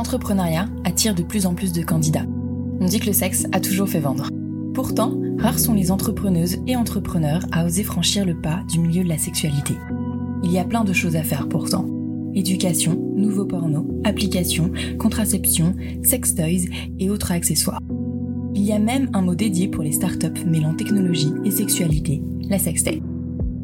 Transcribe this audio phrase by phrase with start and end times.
[0.00, 2.24] l'entrepreneuriat attire de plus en plus de candidats.
[2.80, 4.30] On dit que le sexe a toujours fait vendre.
[4.72, 9.10] Pourtant, rares sont les entrepreneuses et entrepreneurs à oser franchir le pas du milieu de
[9.10, 9.74] la sexualité.
[10.42, 11.86] Il y a plein de choses à faire pourtant.
[12.34, 16.64] Éducation, nouveaux porno, applications, contraception, sex toys
[16.98, 17.82] et autres accessoires.
[18.54, 22.58] Il y a même un mot dédié pour les startups mêlant technologie et sexualité, la
[22.58, 23.02] sextape.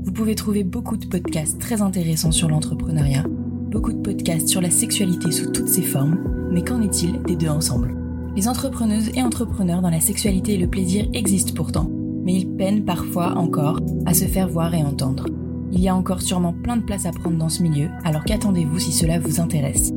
[0.04, 3.24] Vous pouvez trouver beaucoup de podcasts très intéressants sur l'entrepreneuriat,
[3.70, 6.18] beaucoup de podcasts sur la sexualité sous toutes ses formes,
[6.50, 7.94] mais qu'en est-il des deux ensemble?
[8.36, 11.90] Les entrepreneuses et entrepreneurs dans la sexualité et le plaisir existent pourtant,
[12.22, 15.26] mais ils peinent parfois encore à se faire voir et entendre.
[15.72, 18.78] Il y a encore sûrement plein de place à prendre dans ce milieu, alors qu'attendez-vous
[18.78, 19.92] si cela vous intéresse?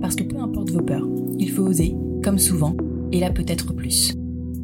[0.00, 1.06] Parce que peu importe vos peurs,
[1.38, 2.74] il faut oser, comme souvent,
[3.12, 4.14] et là peut-être plus.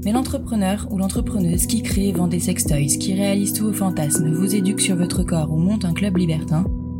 [0.04, 4.32] Mais l'entrepreneur ou l'entrepreneuse qui crée et vend des sextoys, qui réalise tous vos fantasmes,
[4.32, 6.64] vous éduque sur votre corps ou monte un club libertin,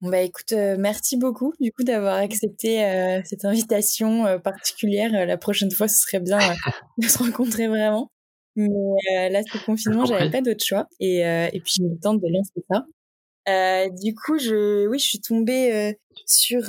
[0.00, 5.10] Bah écoute, euh, merci beaucoup du coup d'avoir accepté euh, cette invitation euh, particulière.
[5.26, 6.38] la prochaine fois, ce serait bien
[6.98, 8.08] de se rencontrer vraiment.
[8.54, 10.88] Mais là, ce confinement, j'avais pas d'autre choix.
[10.98, 13.88] Et, et puis, je me tente de lancer ça.
[14.02, 16.62] du coup, je, oui, je suis tombée sur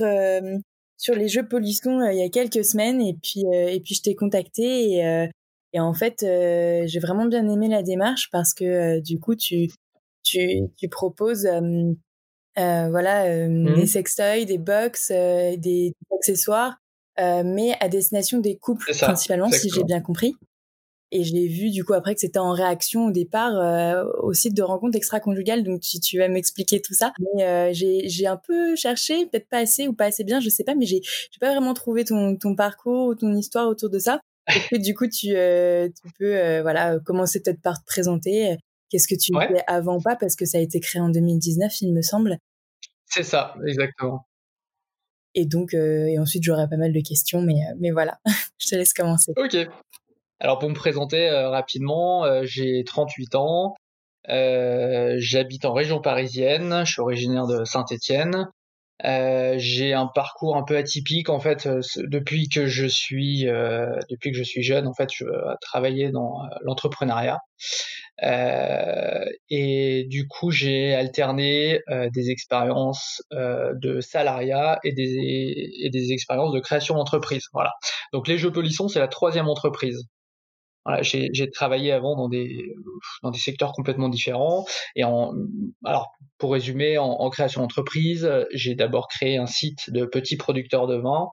[0.98, 4.14] sur les jeux Polisson il y a quelques semaines, et puis et puis je t'ai
[4.14, 5.30] contacté et,
[5.74, 9.70] et en fait, j'ai vraiment bien aimé la démarche parce que du coup, tu
[10.22, 11.48] tu tu proposes
[12.90, 13.76] voilà mmh.
[13.76, 16.78] des sextoys, des box, des, des, accessoires,
[17.18, 20.36] mais à destination des couples principalement, si j'ai bien compris.
[21.12, 24.54] Et j'ai vu du coup après que c'était en réaction au départ euh, au site
[24.54, 27.14] de rencontre extra-conjugale, donc tu, tu vas m'expliquer tout ça.
[27.36, 30.64] Mais euh, j'ai un peu cherché, peut-être pas assez ou pas assez bien, je sais
[30.64, 31.02] pas, mais j'ai
[31.40, 34.20] pas vraiment trouvé ton, ton parcours ou ton histoire autour de ça.
[34.72, 38.56] Du coup, tu, euh, tu peux euh, voilà commencer peut-être par te présenter.
[38.90, 40.16] Qu'est-ce que tu fais avant ou pas?
[40.16, 42.38] Parce que ça a été créé en 2019, il me semble.
[43.10, 44.26] C'est ça, exactement.
[45.36, 48.20] Et donc, et ensuite, j'aurai pas mal de questions, mais, mais voilà,
[48.60, 49.34] je te laisse commencer.
[49.38, 49.58] Ok.
[50.40, 53.76] Alors pour me présenter euh, rapidement, euh, j'ai 38 ans,
[54.30, 58.48] euh, j'habite en région parisienne, je suis originaire de Saint-Étienne.
[59.04, 61.68] j'ai un parcours un peu atypique en fait
[61.98, 65.26] depuis que je suis depuis que je suis jeune en fait je
[65.62, 67.40] travaillais dans l'entrepreneuriat
[68.22, 71.80] et du coup j'ai alterné
[72.14, 77.44] des expériences de salariat et des expériences de création d'entreprise.
[77.54, 77.72] Voilà.
[78.14, 80.06] Donc les jeux polissons c'est la troisième entreprise.
[81.02, 82.74] J'ai travaillé avant dans des
[83.38, 84.66] secteurs complètement différents.
[84.96, 85.34] Et en
[85.86, 90.96] alors pour résumer en, création d'entreprise j'ai d'abord créé un site de petits producteurs de
[90.96, 91.30] vin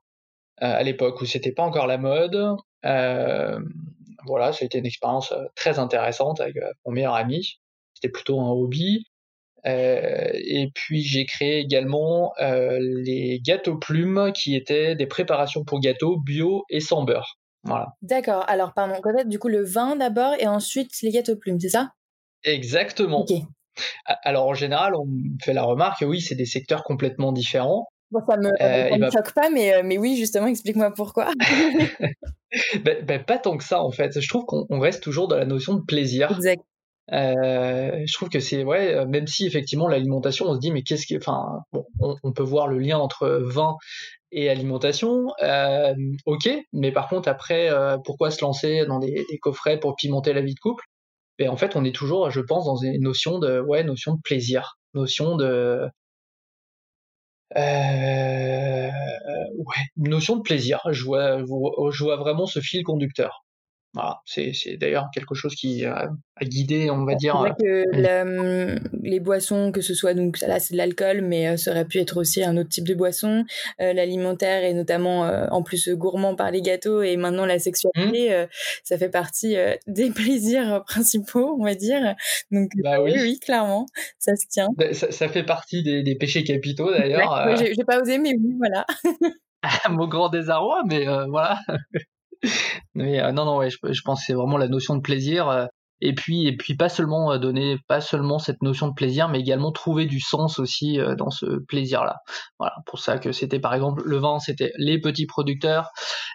[0.63, 2.55] euh, à l'époque où c'était pas encore la mode.
[2.85, 3.59] Euh,
[4.27, 6.55] voilà ça a été une expérience euh, très intéressante avec
[6.85, 7.59] mon meilleur ami
[7.93, 9.05] c'était plutôt un hobby
[9.65, 16.63] et puis j'ai créé également les gâteaux plumes qui étaient des préparations pour gâteaux bio
[16.69, 17.37] et sans beurre
[18.01, 18.43] D'accord.
[18.47, 21.91] Alors, pardon, peut-être du coup le vin d'abord et ensuite les gâteaux plumes, c'est ça?
[22.43, 23.25] Exactement.
[24.23, 25.07] Alors, en général, on
[25.43, 27.87] fait la remarque, oui, c'est des secteurs complètement différents.
[28.11, 31.31] Ça me, euh, me choque pas, mais, euh, mais oui, justement, explique-moi pourquoi.
[32.83, 34.19] ben, pas tant que ça, en fait.
[34.19, 36.31] Je trouve qu'on reste toujours dans la notion de plaisir.
[36.31, 36.61] Exact.
[37.13, 41.07] Euh, je trouve que c'est ouais, même si effectivement l'alimentation, on se dit mais qu'est-ce
[41.07, 43.75] que, enfin, bon, on, on, peut voir le lien entre vin
[44.31, 45.93] et alimentation, euh,
[46.25, 50.33] ok, mais par contre après, euh, pourquoi se lancer dans des, des, coffrets pour pimenter
[50.33, 50.83] la vie de couple?
[51.39, 54.15] Et ben, en fait, on est toujours, je pense, dans une notion de, ouais, notion
[54.15, 55.87] de plaisir, notion de,
[57.55, 58.89] euh,
[59.57, 60.81] ouais, notion de plaisir.
[60.91, 63.46] Je vois, je vois vraiment ce fil conducteur.
[63.93, 66.09] Voilà, c'est, d'ailleurs quelque chose qui a,
[66.43, 67.33] guidé, on va dire.
[67.33, 71.47] C'est vrai que hum, les boissons, que ce soit donc là c'est de l'alcool, mais
[71.47, 73.43] euh, ça aurait pu être aussi un autre type de boisson.
[73.81, 78.29] Euh, l'alimentaire et notamment euh, en plus gourmand par les gâteaux et maintenant la sexualité,
[78.29, 78.47] mmh.
[78.83, 79.55] ça fait partie
[79.87, 82.15] des plaisirs principaux, on va dire.
[82.51, 83.13] Donc bah oui.
[83.15, 83.39] oui.
[83.39, 83.87] clairement,
[84.19, 84.67] ça se tient.
[84.75, 87.55] Bah, ça, fait partie des, péchés capitaux d'ailleurs.
[87.57, 88.85] j'ai, j'ai pas osé, mais oui, voilà.
[89.89, 91.59] mon grand désarroi, mais voilà.
[92.93, 95.49] Mais euh, non, non, ouais, je, pense que c'est vraiment la notion de plaisir.
[95.49, 95.65] Euh,
[96.01, 99.39] et puis et puis pas seulement euh, donner pas seulement cette notion de plaisir mais
[99.39, 102.17] également trouver du sens aussi euh, dans ce plaisir là
[102.59, 105.89] voilà pour ça que c'était par exemple le vin c'était les petits producteurs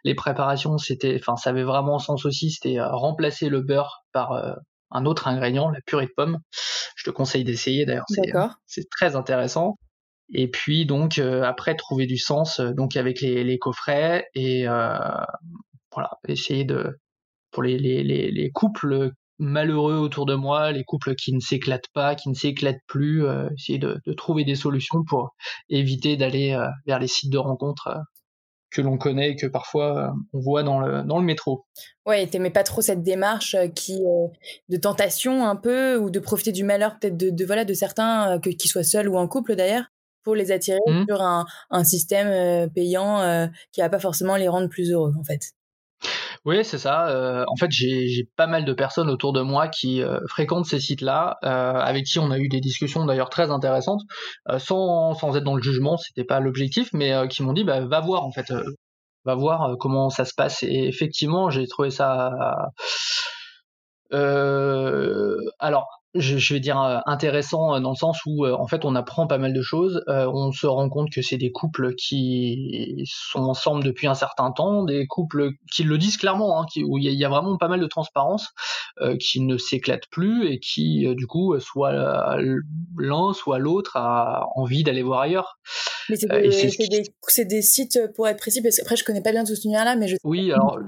[0.05, 4.33] les préparations c'était enfin ça avait vraiment sens aussi c'était euh, remplacer le beurre par
[4.91, 6.39] un autre ingrédient la purée de pommes
[6.97, 8.05] je te conseille d'essayer d'ailleurs
[8.67, 9.77] c'est très intéressant.
[10.35, 14.67] Et puis donc après trouver du sens donc avec les, les coffrets et
[15.93, 16.99] voilà essayer de
[17.53, 22.15] pour les, les, les, couples malheureux autour de moi, les couples qui ne s'éclatent pas,
[22.15, 25.35] qui ne s'éclatent plus, euh, essayer de, trouver des solutions pour
[25.69, 28.01] éviter d'aller euh, vers les sites de rencontres euh,
[28.71, 31.67] que l'on connaît et que parfois on voit dans le, dans le métro.
[32.07, 34.01] Ouais, t'aimais pas trop cette démarche qui
[34.71, 38.49] de tentation un peu ou de profiter du malheur peut-être de, voilà de certains que
[38.49, 39.85] qui soient seuls ou en couple d'ailleurs
[40.23, 41.05] pour les attirer mmh.
[41.07, 45.53] sur un, un système payant qui va pas forcément les rendre plus heureux en fait?
[46.45, 47.09] Oui, c'est ça.
[47.09, 50.81] Euh, en fait, j'ai pas mal de personnes autour de moi qui euh, fréquentent ces
[50.81, 54.03] sites-là, euh, avec qui on a eu des discussions d'ailleurs très intéressantes,
[54.59, 58.01] sans, sans être dans le jugement, c'était pas l'objectif, mais qui m'ont dit bah, va
[58.01, 58.53] voir en fait,
[59.25, 60.63] va voir comment ça se passe.
[60.65, 62.33] Et effectivement, j'ai trouvé ça.
[65.59, 68.95] alors, je, vais dire euh, intéressant euh, dans le sens où euh, en fait on
[68.95, 70.03] apprend pas mal de choses.
[70.09, 74.85] on se rend compte que c'est des couples qui sont ensemble depuis un certain temps,
[74.85, 77.81] des couples qui le disent clairement, hein, qui, où il y, a vraiment pas mal
[77.81, 78.49] de transparence,
[79.21, 81.93] qui ne s'éclatent plus et qui du coup soit
[82.99, 85.59] l'un soit l'autre a envie d'aller voir ailleurs.
[86.09, 89.55] Mais c'est des, des, sites pour être précis parce qu'après je connais pas bien tout
[89.55, 90.79] ce univers-là, mais je sais oui alors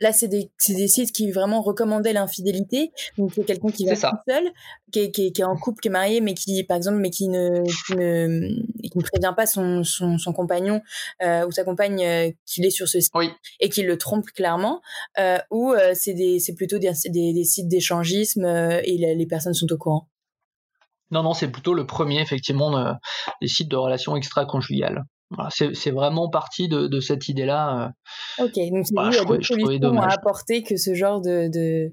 [0.00, 4.16] là c'est des, des sites qui vraiment recommandaient l'infidélité, donc c'est quelqu'un qui va tout
[4.28, 4.47] seul
[4.92, 6.98] qui est, qui, est, qui est, en couple, qui est marié, mais qui, par exemple,
[6.98, 8.48] mais qui ne, qui ne,
[8.88, 10.82] qui ne prévient pas son, son, son compagnon
[11.22, 13.12] euh, ou sa compagne euh, qu'il est sur ce site
[13.60, 14.80] et qu'il le trompe clairement,
[15.18, 19.26] euh, ou euh, c'est des, c'est plutôt des, des, des sites d'échangisme euh, et les,
[19.26, 20.08] personnes sont au courant.
[21.10, 22.94] Non, non, c'est plutôt le premier, effectivement,
[23.40, 25.04] des sites de relations extra-conjugales.
[25.30, 27.92] Voilà, c'est vraiment parti de, de cette idée-là.
[28.38, 31.48] ok, donc c'est voilà, il y a d'autres solutions à apporter que ce genre de,
[31.50, 31.92] de,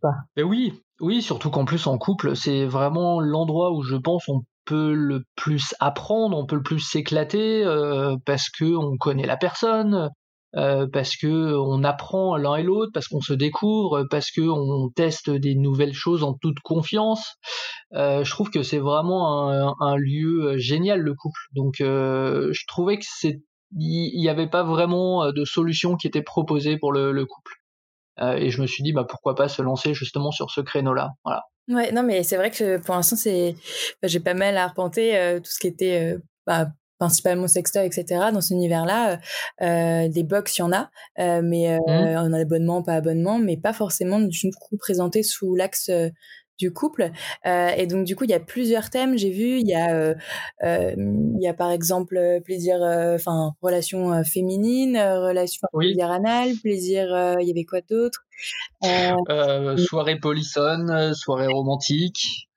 [0.00, 0.14] pas.
[0.36, 4.42] Mais oui, oui, surtout qu'en plus en couple, c'est vraiment l'endroit où je pense on
[4.64, 9.36] peut le plus apprendre, on peut le plus s'éclater euh, parce que on connaît la
[9.36, 10.10] personne,
[10.56, 14.88] euh, parce que on apprend l'un et l'autre, parce qu'on se découvre, parce que on
[14.88, 17.34] teste des nouvelles choses en toute confiance.
[17.94, 19.50] Euh, je trouve que c'est vraiment
[19.80, 21.40] un, lieu génial le couple.
[21.54, 23.40] Donc je trouvais que c'est
[23.78, 27.52] il n'y avait pas vraiment de solution qui était proposée pour le couple.
[28.20, 31.10] Euh, et je me suis dit, bah, pourquoi pas se lancer justement sur ce créneau-là.
[31.24, 31.44] Voilà.
[31.68, 33.54] Ouais, non, mais c'est vrai que pour l'instant, c'est,
[34.00, 36.68] bah, j'ai pas mal arpenté euh, tout ce qui était euh, bah,
[36.98, 38.30] principalement sextoy, etc.
[38.32, 39.18] Dans cet univers-là,
[39.62, 41.82] euh, des box, il y en a, euh, mais mmh.
[41.88, 45.90] on a abonnement, pas abonnement, mais pas forcément du coup présenté sous l'axe
[46.58, 47.10] du couple.
[47.46, 49.16] Euh, et donc du coup, il y a plusieurs thèmes.
[49.16, 50.14] J'ai vu, il y a, euh,
[50.64, 57.06] euh il y a par exemple plaisir, enfin relation féminine, relation plaisir anal, plaisir.
[57.40, 58.26] il y avait quoi d'autre?
[59.76, 62.48] Soirée polissonne, soirée romantique,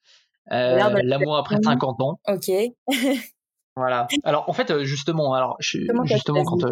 [0.50, 2.20] l'amour après 50 ans.
[2.28, 2.52] Ok.
[3.76, 4.08] voilà.
[4.24, 6.64] Alors en fait, justement, alors justement quand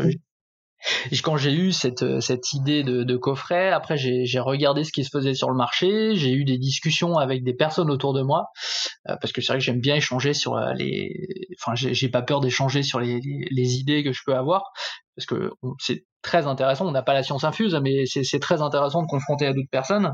[1.24, 5.10] quand j'ai eu cette, cette idée de, de coffret, après j'ai regardé ce qui se
[5.10, 8.48] faisait sur le marché, j'ai eu des discussions avec des personnes autour de moi,
[9.10, 11.28] euh, parce que c'est vrai que j'aime bien échanger sur euh, les,
[11.60, 14.72] enfin j'ai pas peur d'échanger sur les, les, idées que je peux avoir,
[15.16, 16.86] parce que c'est très intéressant.
[16.86, 20.14] On n'a pas la science infuse, mais c'est très intéressant de confronter à d'autres personnes.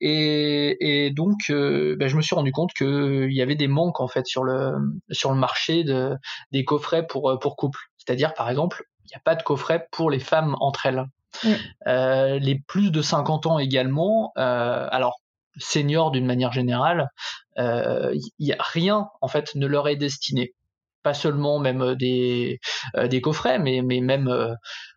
[0.00, 4.00] Et, et donc, euh, ben, je me suis rendu compte qu'il y avait des manques
[4.00, 4.72] en fait sur le
[5.10, 6.14] sur le marché de,
[6.52, 7.80] des coffrets pour pour couple.
[7.98, 11.06] C'est-à-dire, par exemple, n'y a pas de coffret pour les femmes entre elles.
[11.44, 11.52] Mm.
[11.86, 15.20] Euh, les plus de 50 ans également, euh, alors
[15.58, 17.08] seniors d'une manière générale,
[17.56, 20.54] il euh, y a rien en fait ne leur est destiné.
[21.02, 22.60] Pas seulement même des
[23.04, 24.56] des coffrets, mais mais même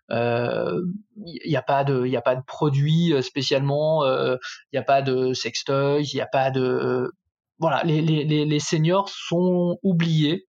[0.10, 4.38] il n'y a pas de il a pas de produits spécialement, il
[4.74, 7.12] n'y a pas de sextoys, il n'y a pas de
[7.60, 10.48] voilà les, les, les seniors sont oubliés.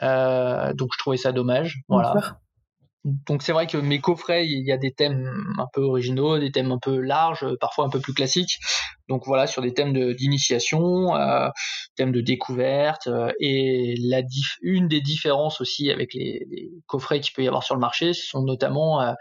[0.00, 1.80] donc je trouvais ça dommage.
[1.88, 2.38] Voilà
[3.04, 6.50] donc c'est vrai que mes coffrets, il y a des thèmes un peu originaux, des
[6.50, 8.58] thèmes un peu larges, parfois un peu plus classiques.
[9.08, 11.48] Donc voilà, sur des thèmes d'initiation, euh,
[11.96, 14.22] thèmes de découverte, euh, et la
[14.62, 18.14] une des différences aussi avec les, les coffrets qu'il peut y avoir sur le marché,
[18.14, 19.12] ce sont notamment euh,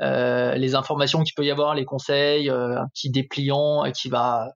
[0.00, 4.48] euh les informations qu'il peut y avoir, les conseils, euh, un petit dépliant qui va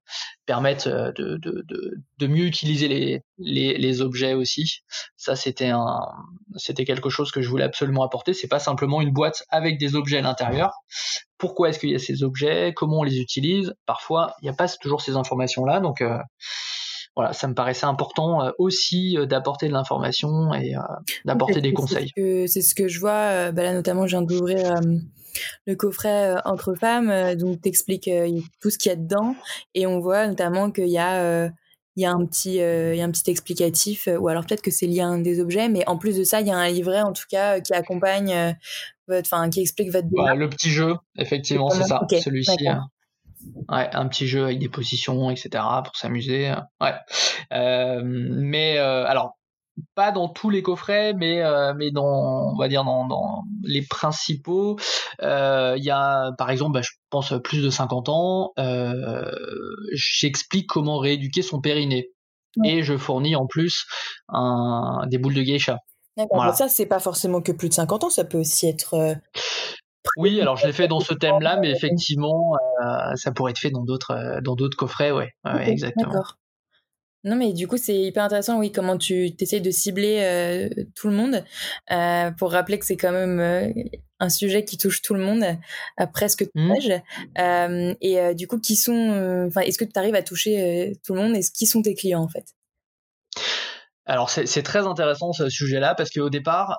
[0.46, 4.82] permettre de, de, de, de mieux utiliser les, les, les, objets aussi.
[5.16, 6.00] Ça, c'était un,
[6.56, 8.32] c'était quelque chose que je voulais absolument apporter.
[8.32, 10.72] C'est pas simplement une boîte avec des objets à l'intérieur,
[11.38, 13.74] pourquoi est-ce qu'il y a ces objets, comment on les utilise.
[13.86, 16.02] Parfois, il n'y a pas toujours ces informations-là, donc
[17.14, 20.74] voilà, ça me paraissait important aussi d'apporter de l'information et
[21.24, 22.10] d'apporter des conseils.
[22.16, 23.52] C'est ce, que je vois.
[23.52, 24.74] Bah là, notamment, je viens d'ouvrir
[25.66, 28.10] le coffret entre femmes, donc t'expliques
[28.60, 29.34] tout ce qu'il y a dedans,
[29.74, 31.50] et on voit notamment qu'il y a
[31.96, 34.70] il y a un petit, il y a un petit explicatif, ou alors peut-être que
[34.70, 36.68] c'est lié à un des objets, mais en plus de ça, il y a un
[36.68, 38.54] livret en tout cas qui accompagne,
[39.10, 40.38] enfin qui explique votre démarche.
[40.38, 42.68] le petit jeu, effectivement, c'est ça, celui-ci.
[42.68, 42.88] Hein.
[43.68, 45.62] Ouais, un petit jeu avec des positions, etc.
[45.84, 46.52] pour s'amuser.
[46.80, 46.94] Ouais.
[47.52, 49.36] Euh, mais euh, alors,
[49.94, 53.82] pas dans tous les coffrets, mais euh, mais dans on va dire dans, dans les
[53.82, 54.78] principaux.
[55.20, 58.52] Il y a par exemple, bah, je pense plus de 50 ans,
[59.92, 62.10] j'explique comment rééduquer son périnée
[62.64, 63.84] et je fournis en plus
[64.28, 65.78] un, des boules de geisha.
[66.16, 69.18] D'accord, ça c'est pas forcément que plus de 50 ans, ça peut aussi être
[70.16, 73.70] oui, alors je l'ai fait dans ce thème-là, mais effectivement, euh, ça pourrait être fait
[73.70, 76.12] dans d'autres euh, dans d'autres coffrets, ouais, ouais exactement.
[76.12, 76.38] D'accord.
[77.26, 81.08] Non, mais du coup, c'est hyper intéressant, oui, comment tu essayes de cibler euh, tout
[81.08, 81.44] le monde
[82.38, 83.74] pour rappeler que c'est quand même
[84.20, 85.44] un sujet qui touche tout le monde
[85.96, 86.72] à presque tout mmh.
[86.72, 87.96] âge.
[88.00, 91.36] et du coup, qui sont, enfin, est-ce que tu arrives à toucher tout le monde?
[91.36, 92.54] Et qui sont tes clients en fait?
[94.08, 96.78] Alors c'est très intéressant ce sujet-là parce qu'au départ,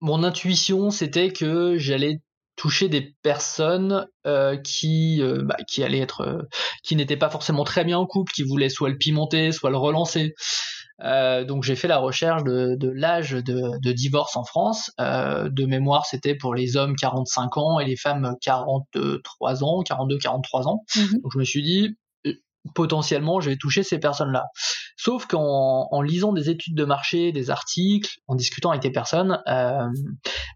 [0.00, 2.20] mon intuition c'était que j'allais
[2.56, 6.42] toucher des personnes euh, qui euh, bah, qui allaient être euh,
[6.82, 9.76] qui n'étaient pas forcément très bien en couple qui voulaient soit le pimenter soit le
[9.76, 10.34] relancer.
[10.98, 14.90] Donc j'ai fait la recherche de, de l'âge de, de, divorce en France.
[14.98, 20.68] De mémoire c'était pour les hommes 45 ans et les femmes 43 ans 42 43
[20.68, 20.84] ans.
[20.96, 21.96] Mmh donc je me suis dit
[22.74, 24.44] potentiellement je vais toucher ces personnes-là.
[24.96, 29.42] Sauf qu'en en lisant des études de marché, des articles, en discutant avec des personnes,
[29.48, 29.88] euh,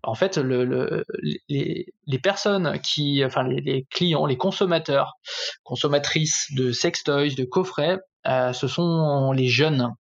[0.02, 1.05] en fait, le,
[1.49, 5.14] les, les, personnes qui, enfin les, clients, les consommateurs,
[5.62, 9.95] consommatrices de sextoys, de coffrets, euh, ce sont les jeunes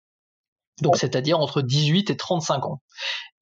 [0.81, 2.81] donc c'est-à-dire entre 18 et 35 ans.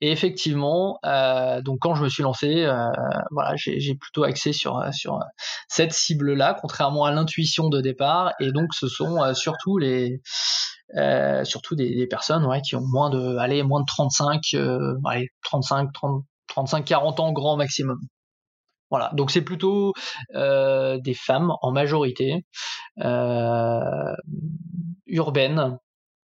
[0.01, 2.89] Et effectivement, euh, donc quand je me suis lancé, euh,
[3.32, 5.20] voilà, j'ai plutôt axé sur sur
[5.67, 8.34] cette cible-là, contrairement à l'intuition de départ.
[8.39, 10.22] Et donc ce sont euh, surtout les
[10.96, 14.96] euh, surtout des, des, personnes ouais, qui ont moins de allez moins de 35 euh,
[15.06, 18.00] allez 35 30 35 40 ans grand maximum.
[18.89, 19.94] Voilà, donc c'est plutôt
[20.36, 22.46] euh, des femmes en majorité
[25.08, 25.77] urbaines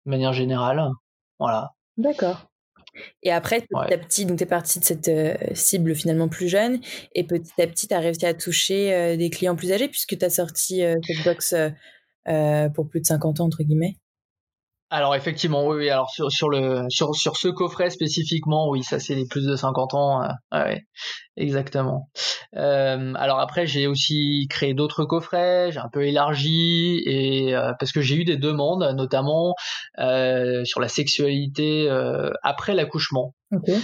[0.07, 0.91] de manière générale.
[1.39, 1.73] Voilà.
[1.97, 2.51] D'accord.
[3.23, 6.49] Et après, petit à petit, donc tu es parti de cette euh, cible finalement plus
[6.49, 6.81] jeune,
[7.15, 10.19] et petit à petit, tu as réussi à toucher euh, des clients plus âgés, puisque
[10.19, 11.55] tu as sorti euh, cette box
[12.75, 13.97] pour plus de 50 ans, entre guillemets?
[14.93, 15.89] Alors effectivement, oui, oui.
[15.89, 19.55] Alors sur, sur le sur, sur ce coffret spécifiquement, oui, ça c'est les plus de
[19.55, 20.23] 50 ans.
[20.25, 20.83] Euh, ouais,
[21.37, 22.11] exactement.
[22.57, 27.93] Euh, alors après, j'ai aussi créé d'autres coffrets, j'ai un peu élargi et euh, parce
[27.93, 29.55] que j'ai eu des demandes, notamment
[30.01, 33.37] euh, sur la sexualité euh, après l'accouchement.
[33.53, 33.79] Okay.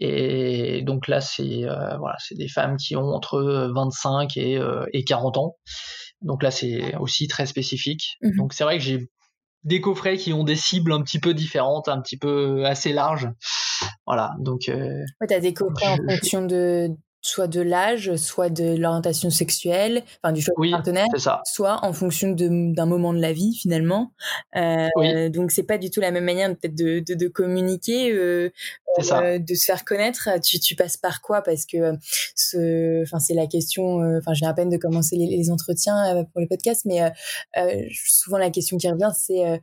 [0.00, 4.60] Et donc là, c'est voilà, c'est des femmes qui ont entre 25 et,
[4.92, 5.56] et 40 ans.
[6.22, 8.16] Donc là, c'est aussi très spécifique.
[8.22, 9.08] Mmh donc c'est vrai que j'ai
[9.64, 13.28] des coffrets qui ont des cibles un petit peu différentes, un petit peu assez larges.
[14.06, 14.68] Voilà, donc.
[14.68, 16.88] Euh, ouais, t'as des coffrets en fonction de
[17.20, 21.06] soit de l'âge, soit de l'orientation sexuelle, enfin du choix de partenaire,
[21.44, 24.12] soit en fonction d'un moment de la vie finalement.
[24.56, 28.50] Euh, Donc c'est pas du tout la même manière peut-être de, de, de, communiquer, euh,
[29.12, 30.28] euh, de se faire connaître.
[30.42, 31.42] Tu, tu passes par quoi?
[31.42, 31.92] Parce que
[32.36, 34.00] ce, enfin c'est la question.
[34.18, 37.00] Enfin j'ai à peine de commencer les, les entretiens pour les podcasts, mais
[37.92, 39.60] souvent la question qui revient c'est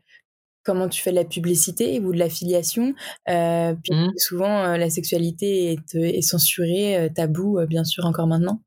[0.65, 2.93] comment tu fais de la publicité ou de l'affiliation.
[3.29, 4.11] Euh, puis mmh.
[4.17, 8.59] souvent, euh, la sexualité est, est censurée, euh, tabou, bien sûr, encore maintenant.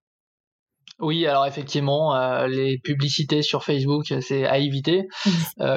[1.00, 2.12] Oui, alors effectivement,
[2.46, 5.06] les publicités sur Facebook, c'est à éviter.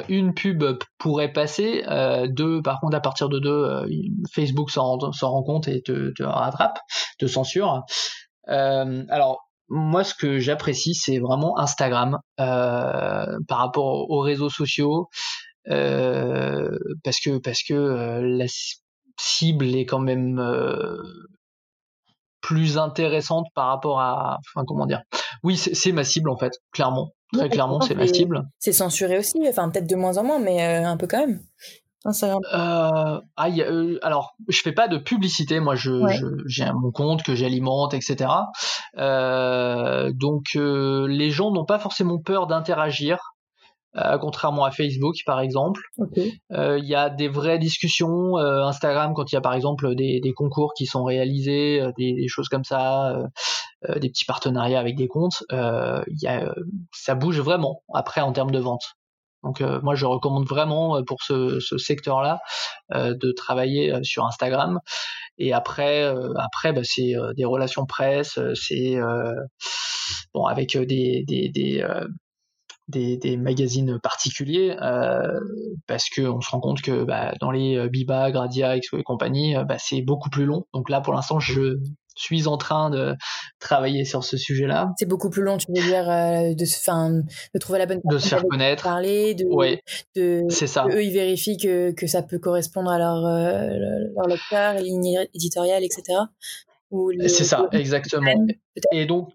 [0.08, 0.64] Une pub
[0.98, 1.84] pourrait passer,
[2.28, 3.86] deux, par contre, à partir de deux,
[4.32, 6.80] Facebook s'en rend compte et te, te rattrape,
[7.20, 7.84] te censure.
[8.48, 15.08] alors, moi, ce que j'apprécie, c'est vraiment Instagram par rapport aux réseaux sociaux.
[15.68, 18.46] Euh, parce que parce que euh, la
[19.18, 21.02] cible est quand même euh,
[22.40, 25.02] plus intéressante par rapport à enfin comment dire?
[25.44, 29.38] Oui c'est ma cible en fait clairement très clairement c'est ma cible c'est censuré aussi
[29.48, 31.40] enfin peut-être de moins en moins mais un peu quand même
[32.04, 33.68] euh, ah, y a,
[34.02, 35.60] alors, je fais pas de publicité.
[35.60, 35.92] Moi, je,
[36.46, 38.30] j'ai mon compte que j'alimente, etc.
[38.98, 43.31] Euh, donc, les gens n'ont pas forcément peur d'interagir.
[43.96, 45.82] Euh, contrairement à Facebook par exemple.
[46.52, 49.94] Euh, il y a des vraies discussions euh, Instagram quand il y a par exemple
[49.94, 53.22] des, des, concours qui sont réalisés, des, des, choses comme ça.
[53.96, 56.54] des petits partenariats avec des comptes, y a,
[56.92, 58.94] ça bouge vraiment après en termes de vente.
[59.42, 62.40] Donc moi je recommande vraiment pour ce, ce secteur-là
[62.90, 64.80] de travailler sur Instagram.
[65.36, 66.04] Et après,
[66.36, 68.96] après bah, c'est des relations presse, c'est
[70.32, 71.84] bon avec des, des, des
[72.88, 75.40] des, des, magazines particuliers euh,
[75.86, 79.76] parce qu'on se rend compte que bah, dans les Biba, Gradia, Expo et compagnie, bah,
[79.78, 80.66] c'est beaucoup plus long.
[80.74, 81.78] Donc là, pour l'instant, je
[82.14, 83.14] suis en train de
[83.58, 84.92] travailler sur ce sujet-là.
[84.98, 88.18] C'est beaucoup plus long, tu veux dire, euh, de, fin, de trouver la bonne de
[88.18, 89.82] se faire connaître, parler, de, ouais,
[90.16, 90.86] de, c'est ça.
[90.90, 93.68] eux ils vérifient que, que ça peut correspondre à leur, euh,
[94.16, 96.18] leur lecteur, ligne éditoriale, etc.
[97.26, 98.46] C'est ça, exactement.
[98.92, 99.28] Et donc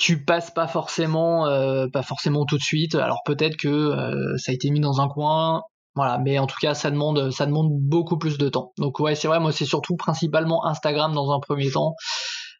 [0.00, 2.94] tu passes pas forcément, euh, pas forcément tout de suite.
[2.94, 5.62] Alors peut-être que euh, ça a été mis dans un coin,
[5.94, 8.72] voilà, mais en tout cas, ça demande, ça demande beaucoup plus de temps.
[8.78, 11.94] Donc ouais, c'est vrai, moi c'est surtout principalement Instagram dans un premier temps.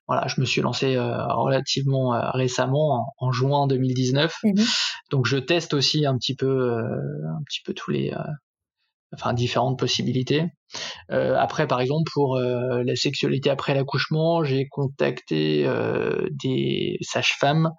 [0.07, 4.35] Voilà, je me suis lancé euh, relativement récemment en, juin 2019.
[4.45, 4.65] Mhm.
[5.11, 6.83] Donc je teste aussi un petit peu, euh,
[7.39, 8.13] un petit peu tous les,
[9.13, 10.47] enfin différentes possibilités.
[11.11, 17.73] Euh, après, par exemple, pour euh, la sexualité après l'accouchement, j'ai contacté euh, des sages-femmes,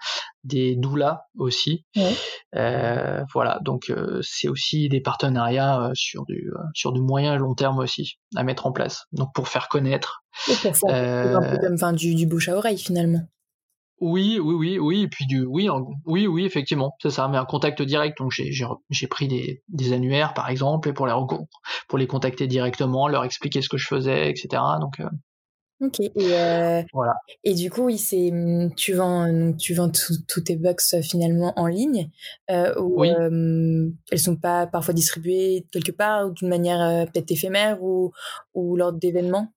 [0.44, 1.86] des doulas aussi.
[3.34, 8.20] voilà, donc c'est aussi des partenariats sur du sur du moyen et long terme aussi
[8.36, 9.06] à mettre en place.
[9.14, 10.24] Donc pour faire connaître.
[10.50, 13.22] Et pour faire un peu comme enfin, du, du bouche à oreille finalement.
[14.02, 15.70] Oui, oui, oui, oui, et puis du, oui,
[16.06, 18.18] oui, oui, effectivement, c'est ça, mais un contact direct.
[18.18, 21.14] Donc j'ai, j'ai, pris des, des, annuaires, par exemple, et pour les
[21.88, 24.62] pour les contacter directement, leur expliquer ce que je faisais, etc.
[24.80, 25.06] Donc euh,
[25.82, 26.00] Ok.
[26.00, 27.14] Et, euh, voilà.
[27.44, 28.32] Et du coup, oui, c'est
[28.78, 32.10] tu vends tu vends tous tes box euh, finalement en ligne
[32.52, 33.10] euh, ou oui.
[33.10, 38.12] elles sont pas parfois distribuées quelque part ou d'une manière peut-être éphémère ou
[38.54, 39.52] ou lors d'événements?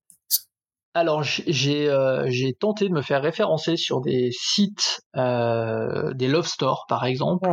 [0.97, 6.87] Alors j'ai euh, tenté de me faire référencer sur des sites, euh, des love stores
[6.89, 7.51] par exemple.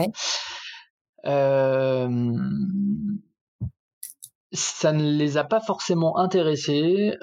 [1.26, 2.38] Euh,
[4.52, 7.14] ça ne les a pas forcément intéressés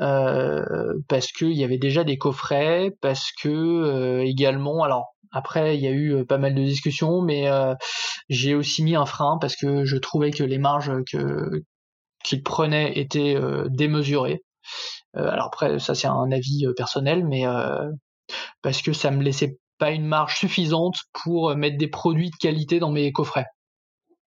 [1.09, 5.93] parce qu'il y avait déjà des coffrets, parce que également, alors après il y a
[5.93, 7.49] eu pas mal de discussions, mais
[8.29, 10.91] j'ai aussi mis un frein parce que je trouvais que les marges
[12.25, 14.43] qu'ils prenaient étaient démesurées.
[15.19, 17.91] Euh, alors après, ça c'est un avis euh, personnel, mais euh,
[18.63, 22.81] parce que ça me laissait pas une marge suffisante pour mettre des produits de qualité
[22.81, 23.47] dans mes coffrets.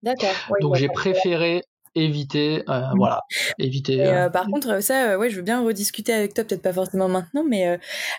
[0.01, 0.33] D'accord.
[0.61, 2.93] Donc j'ai préféré éviter mmh.
[2.95, 3.19] voilà
[3.59, 3.97] éviter
[4.31, 7.77] par contre ça ouais je veux bien rediscuter avec toi peut-être pas forcément maintenant mais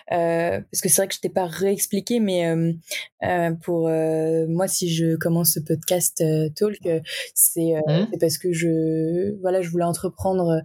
[0.09, 2.53] parce que c'est vrai que je t'ai pas réexpliqué mais
[3.63, 6.23] pour moi si je commence ce podcast
[6.55, 6.77] talk
[7.33, 8.07] c'est mmh.
[8.11, 10.61] c'est parce que je voilà je voulais entreprendre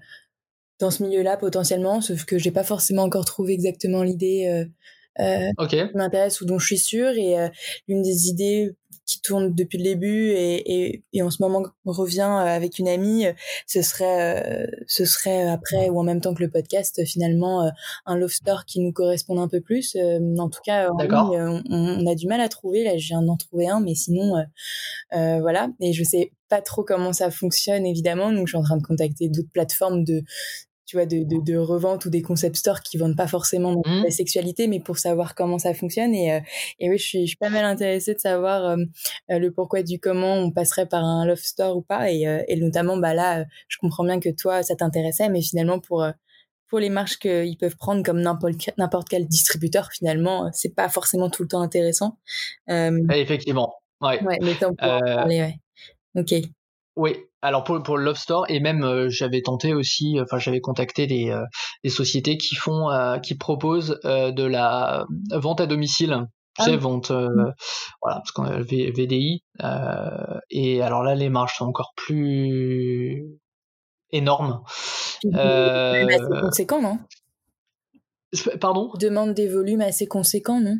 [0.78, 5.66] dans ce milieu-là potentiellement, sauf que j'ai pas forcément encore trouvé exactement l'idée euh, euh,
[5.66, 7.10] qui m'intéresse ou dont je suis sûre.
[7.10, 7.48] Et euh,
[7.88, 12.20] l'une des idées qui tourne depuis le début et, et, et, en ce moment revient
[12.20, 13.24] avec une amie,
[13.66, 17.72] ce serait, ce serait après ou en même temps que le podcast finalement
[18.04, 19.96] un love store qui nous corresponde un peu plus.
[19.96, 22.84] En tout cas, on, on, a du mal à trouver.
[22.84, 24.44] Là, je viens d'en trouver un, mais sinon,
[25.14, 25.70] euh, voilà.
[25.80, 28.82] Et je sais pas trop comment ça fonctionne évidemment, donc je suis en train de
[28.82, 30.22] contacter d'autres plateformes de
[30.88, 34.04] tu vois, de, de, de, revente ou des concept stores qui vendent pas forcément mmh.
[34.04, 36.14] la sexualité, mais pour savoir comment ça fonctionne.
[36.14, 36.40] Et, euh,
[36.78, 38.76] et oui, je suis, je suis pas mal intéressée de savoir euh,
[39.30, 42.10] euh, le pourquoi du comment on passerait par un love store ou pas.
[42.10, 46.06] Et, et notamment, bah là, je comprends bien que toi, ça t'intéressait, mais finalement, pour
[46.68, 51.42] pour les marches qu'ils peuvent prendre comme n'importe quel distributeur, finalement, c'est pas forcément tout
[51.42, 52.18] le temps intéressant.
[52.68, 53.74] Effectivement.
[54.00, 54.22] Ouais.
[54.22, 55.60] ouais mais on parler, ouais.
[56.14, 56.34] Ok.
[56.98, 61.06] Oui, alors pour, pour Love Store et même euh, j'avais tenté aussi, enfin j'avais contacté
[61.06, 61.44] des, euh,
[61.84, 66.26] des sociétés qui font, euh, qui proposent de la vente à domicile,
[66.58, 67.52] tu sais, ah vente, mmh.
[68.02, 69.44] voilà, parce qu'on a VDI.
[70.50, 73.24] et alors là, les marges sont encore plus
[74.10, 74.60] énormes.
[76.10, 76.98] assez conséquent, non?
[78.60, 78.90] Pardon?
[78.98, 80.78] Demande des volumes assez conséquents, non?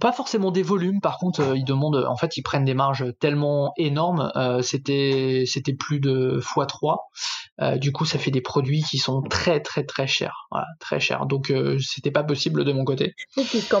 [0.00, 3.04] Pas forcément des volumes, par contre, euh, ils demandent, en fait, ils prennent des marges
[3.20, 4.32] tellement énormes.
[4.36, 6.98] Euh, c'était, c'était plus de x3.
[7.60, 10.98] Euh, du coup, ça fait des produits qui sont très, très, très chers, voilà, très
[10.98, 11.26] chers.
[11.26, 13.14] Donc, c'était pas possible de mon côté.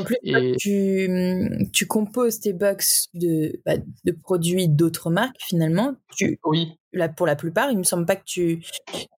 [0.04, 3.74] Plus, tu, tu composes tes box de, bah,
[4.04, 5.94] de produits d'autres marques finalement.
[6.16, 6.78] Tu, oui.
[6.92, 8.62] Là, pour la plupart, il me semble pas que tu,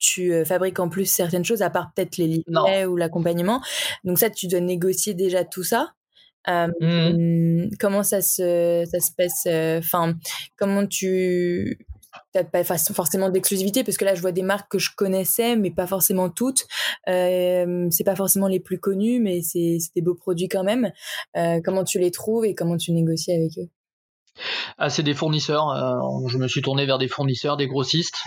[0.01, 3.61] tu fabriques en plus certaines choses, à part peut-être les livrets ou l'accompagnement.
[4.05, 5.93] Donc ça, tu dois négocier déjà tout ça.
[6.47, 7.71] Mmh.
[7.81, 9.47] Comment ça se, ça se passe
[9.85, 10.15] Enfin,
[10.57, 11.79] comment tu
[12.33, 15.71] peut-être pas forcément d'exclusivité parce que là je vois des marques que je connaissais mais
[15.71, 16.67] pas forcément toutes.
[17.09, 20.91] Euh, c'est pas forcément les plus connus mais c'est des beaux produits quand même.
[21.37, 23.69] Euh, comment tu les trouves et comment tu négocies avec eux?
[24.79, 25.71] Ah, c'est des fournisseurs.
[25.71, 28.23] Euh, je me suis tourné vers des fournisseurs, des grossistes,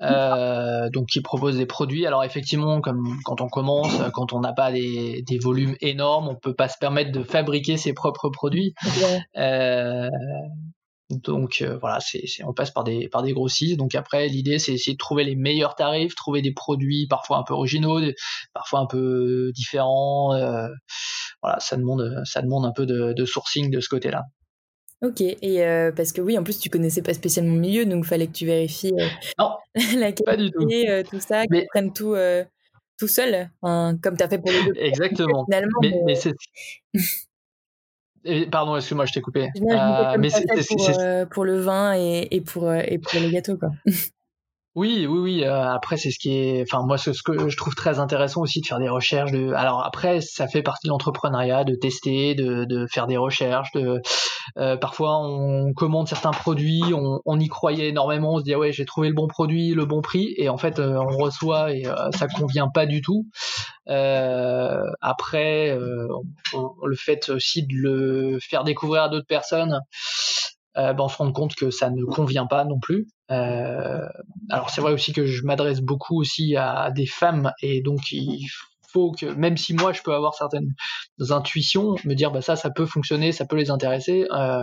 [0.00, 2.06] euh, donc qui proposent des produits.
[2.06, 6.36] Alors effectivement, comme quand on commence, quand on n'a pas des, des, volumes énormes, on
[6.36, 8.74] peut pas se permettre de fabriquer ses propres produits.
[9.36, 10.08] Euh,
[11.10, 13.76] donc voilà, c'est, on passe par des par des grossistes.
[13.76, 17.42] Donc après, l'idée c'est essayer de trouver les meilleurs tarifs, trouver des produits parfois un
[17.42, 18.00] peu originaux,
[18.54, 20.30] parfois un peu différents.
[21.42, 24.22] Voilà, ça demande ça demande un peu de, de sourcing de ce côté-là.
[25.02, 28.04] Ok, et euh, parce que oui, en plus tu connaissais pas spécialement le milieu, donc
[28.04, 28.94] fallait que tu vérifies
[29.38, 29.50] non,
[29.96, 30.66] la qualité, pas du tout.
[31.10, 32.14] tout ça, que tu prennes tout
[32.98, 34.74] tout seul, comme tu as fait pour les deux.
[34.76, 35.44] Exactement.
[35.46, 36.34] Finalement, mais, mais c'est
[38.50, 39.44] pardon, excuse-moi, je t'ai coupé.
[39.44, 43.56] Euh, mais pour, euh, pour, le vin et, et, pour, euh, et pour les gâteaux,
[43.56, 43.70] quoi.
[44.74, 45.44] Oui, oui, oui.
[45.44, 48.62] Euh, après, c'est ce qui est, enfin moi, ce, que je trouve très intéressant aussi
[48.62, 49.30] de faire des recherches.
[49.30, 53.70] De, alors après, ça fait partie de l'entrepreneuriat, de tester, de, faire des recherches.
[53.74, 54.00] De,
[54.56, 58.58] euh, parfois, on commande certains produits, on, on, y croyait énormément, on se dit ah
[58.58, 61.72] ouais, j'ai trouvé le bon produit, le bon prix, et en fait, euh, on reçoit
[61.74, 63.26] et ça convient pas du tout.
[63.86, 69.80] après, le fait aussi de le faire découvrir à d'autres personnes.
[70.78, 73.06] Euh, ben on se rend compte que ça ne convient pas non plus.
[73.30, 74.06] Euh,
[74.50, 78.46] alors c'est vrai aussi que je m'adresse beaucoup aussi à des femmes et donc il
[78.92, 80.74] faut que même si moi je peux avoir certaines
[81.30, 84.26] intuitions, me dire bah ça ça peut fonctionner, ça peut les intéresser.
[84.32, 84.62] Euh,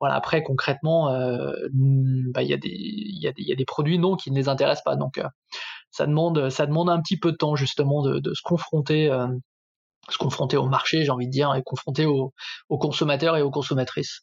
[0.00, 3.52] voilà après concrètement euh, bah, il y a des il y a des il y
[3.52, 5.28] a des produits non qui ne les intéressent pas donc euh,
[5.90, 9.10] ça demande ça demande un petit peu de temps justement de, de se confronter
[10.10, 12.32] se confronter au marché j'ai envie de dire et confronter aux,
[12.68, 14.22] aux consommateurs et aux consommatrices.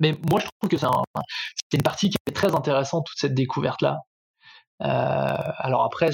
[0.00, 3.98] Mais moi, je trouve que c'est une partie qui est très intéressante, toute cette découverte-là.
[4.82, 6.10] Euh, alors après,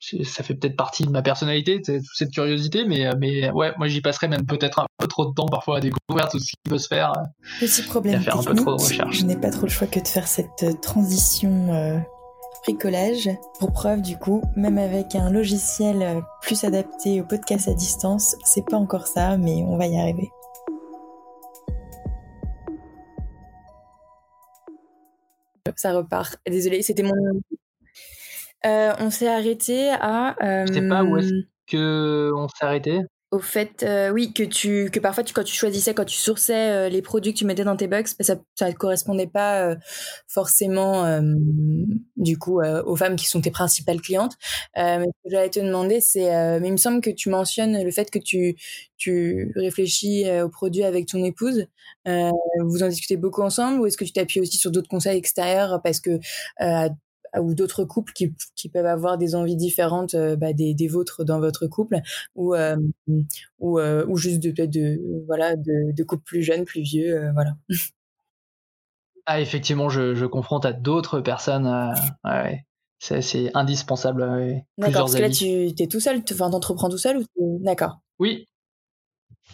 [0.00, 4.00] ça fait peut-être partie de ma personnalité, toute cette curiosité, mais, mais ouais, moi j'y
[4.00, 6.78] passerais même peut-être un peu trop de temps parfois à découvrir tout ce qui peut
[6.78, 7.12] se faire.
[7.60, 8.20] Petit problème.
[8.20, 9.18] faire un peu trop de recherche.
[9.18, 11.98] Je n'ai pas trop le choix que de faire cette euh, transition euh,
[12.64, 13.30] bricolage.
[13.58, 18.36] Pour preuve, du coup, même avec un logiciel euh, plus adapté au podcast à distance,
[18.44, 20.30] c'est pas encore ça, mais on va y arriver.
[25.76, 26.36] Ça repart.
[26.46, 27.12] Désolée, c'était mon.
[28.66, 30.36] Euh, on s'est arrêté à.
[30.66, 33.00] Je sais pas où est-ce euh, que on s'est arrêté
[33.34, 36.70] au fait, euh, oui, que tu, que parfois tu, quand tu choisissais, quand tu sourçais
[36.70, 39.76] euh, les produits que tu mettais dans tes box, ça, ne correspondait pas euh,
[40.28, 41.20] forcément,
[42.16, 44.36] du coup, aux femmes qui sont tes principales clientes.
[44.76, 47.90] mais ce que j'allais te demander, c'est, mais il me semble que tu mentionnes le
[47.90, 48.56] fait que tu,
[48.96, 51.66] tu réfléchis aux produits avec ton épouse.
[52.06, 55.80] vous en discutez beaucoup ensemble, ou est-ce que tu t'appuies aussi sur d'autres conseils extérieurs
[55.82, 56.20] parce que
[57.40, 61.24] ou d'autres couples qui, qui, peuvent avoir des envies différentes euh, bah, des, des, vôtres
[61.24, 62.00] dans votre couple
[62.34, 62.76] ou euh,
[63.58, 67.56] ou, euh, ou juste de de voilà de, de couples plus jeunes plus vieux voilà.
[69.26, 71.94] Ah effectivement je, je confronte à d'autres personnes
[72.24, 72.64] ouais,
[72.98, 77.60] c'est indispensable d'accord parce que là tu es tout seul tu entreprends tout seul ou
[77.62, 78.00] d'accord.
[78.18, 78.46] Oui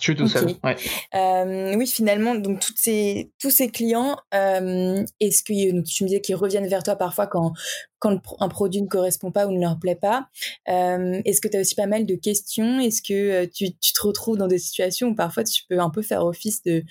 [0.01, 0.55] je suis tout seul.
[0.65, 0.77] Ouais.
[1.15, 6.21] Euh, oui, finalement, donc toutes ces, tous ces clients, euh, est-ce que tu me disais
[6.23, 7.53] qu'ils reviennent vers toi parfois quand,
[7.99, 10.29] quand un produit ne correspond pas ou ne leur plaît pas
[10.71, 12.81] euh, Est-ce que tu as aussi pas mal de questions?
[12.81, 16.01] Est-ce que tu, tu, te retrouves dans des situations où parfois tu peux un peu
[16.01, 16.83] faire office de,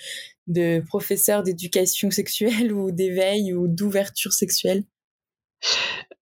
[0.46, 4.84] de professeur d'éducation sexuelle ou d'éveil ou d'ouverture sexuelle?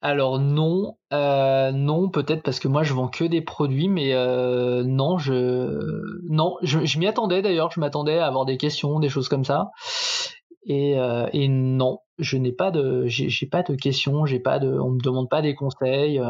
[0.02, 4.84] Alors non, euh, non peut-être parce que moi je vends que des produits, mais euh,
[4.84, 5.80] non, je
[6.30, 9.72] non, je, m'y attendais d'ailleurs, je m'attendais à avoir des questions, des choses comme ça,
[10.66, 14.92] et, euh, non, je n'ai pas de, j'ai pas de questions, j'ai pas de, on
[14.92, 16.22] me demande pas des conseils.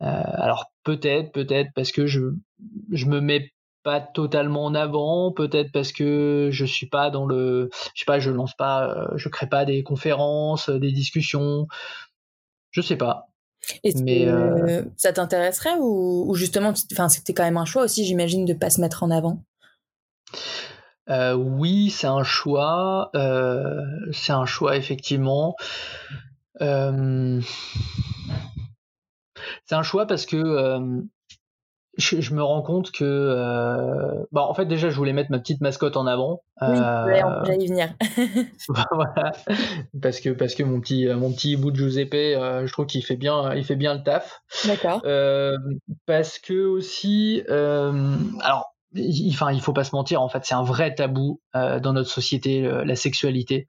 [0.00, 2.26] alors peut-être, peut-être parce que je
[3.06, 3.50] me mets
[3.86, 8.18] pas totalement en avant, peut-être parce que je suis pas dans le, je sais pas,
[8.18, 11.68] je lance pas, je crée pas des conférences, des discussions,
[12.72, 13.28] je sais pas.
[14.02, 18.54] mais euh, ça t'intéresserait ou, justement, enfin, c'était quand même un choix aussi, j'imagine, de
[18.54, 19.44] pas se mettre en avant?
[21.08, 23.10] Euh, oui, c'est un choix.
[23.14, 25.54] Euh, c'est un choix effectivement.
[26.58, 26.66] c'est
[29.70, 31.06] un choix parce que
[31.96, 35.60] je, me rends compte que, euh, bah, en fait, déjà, je voulais mettre ma petite
[35.60, 36.42] mascotte en avant.
[36.60, 37.94] Oui, euh, j'allais y venir.
[38.68, 39.32] voilà,
[40.00, 43.04] parce que parce que mon petit mon petit bout de Giuseppe, euh, je trouve qu'il
[43.04, 44.42] fait bien il fait bien le taf.
[44.66, 45.02] D'accord.
[45.04, 45.56] Euh,
[46.06, 48.76] parce que aussi, euh, alors
[49.30, 52.10] enfin, il faut pas se mentir, en fait, c'est un vrai tabou euh, dans notre
[52.10, 53.68] société, la sexualité.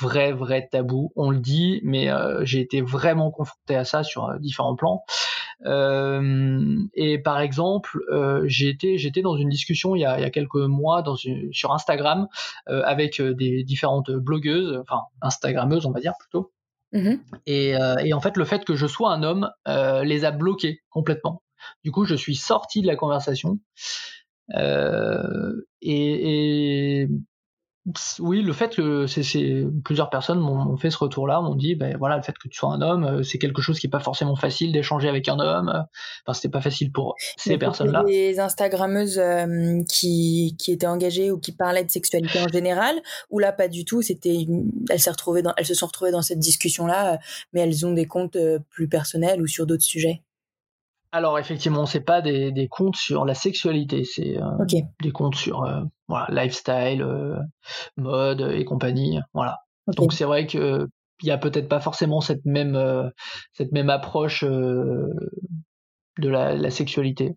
[0.00, 1.12] Vrai, vrai tabou.
[1.16, 5.04] On le dit, mais euh, j'ai été vraiment confronté à ça sur euh, différents plans.
[5.64, 7.98] Et par exemple,
[8.44, 11.16] j'ai été, j'étais dans une discussion il y a, il y a quelques mois dans
[11.16, 12.28] une, sur Instagram
[12.66, 16.52] avec des différentes blogueuses, enfin Instagrammeuses, on va dire plutôt.
[16.92, 17.16] Mmh
[17.46, 19.50] et, et, en fait, le fait que je sois un homme
[20.04, 21.42] les a bloqués complètement.
[21.84, 23.58] Du coup, je suis sorti de la conversation.
[24.54, 27.08] Euh, et, et
[28.18, 32.16] oui, le fait que c'est plusieurs personnes m'ont fait ce retour-là, m'ont dit, ben voilà,
[32.16, 34.36] le fait que tu sois un homme, euh, c'est quelque chose qui est pas forcément
[34.36, 35.68] facile d'échanger avec un homme.
[35.68, 38.04] Enfin, c'était pas facile pour ces personnes-là.
[38.06, 42.96] Les Instagrammeuses euh, qui, qui étaient engagées ou qui parlaient de sexualité en général,
[43.30, 44.02] ou là pas du tout.
[44.02, 44.46] C'était,
[44.90, 47.18] elles se retrouvées dans, elles se sont retrouvées dans cette discussion-là,
[47.52, 48.38] mais elles ont des comptes
[48.70, 50.22] plus personnels ou sur d'autres sujets
[51.12, 55.64] alors effectivement, c'est pas des, des, comptes sur la sexualité, c'est euh, des comptes sur
[55.64, 57.36] euh, voilà, lifestyle, euh,
[57.96, 59.58] mode et compagnie, voilà.
[59.96, 60.86] Donc c'est vrai que
[61.22, 63.10] il y a peut-être pas forcément cette même
[63.52, 65.08] cette même approche de
[66.18, 67.34] la, la sexualité.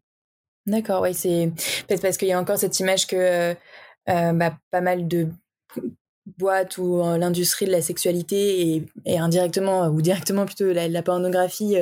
[0.67, 1.51] D'accord, ouais, c'est
[1.87, 3.55] peut-être parce qu'il y a encore cette image que
[4.05, 5.29] bah, pas mal de
[6.37, 11.77] boîte ou l'industrie de la sexualité et, indirectement ou directement plutôt la, pornographie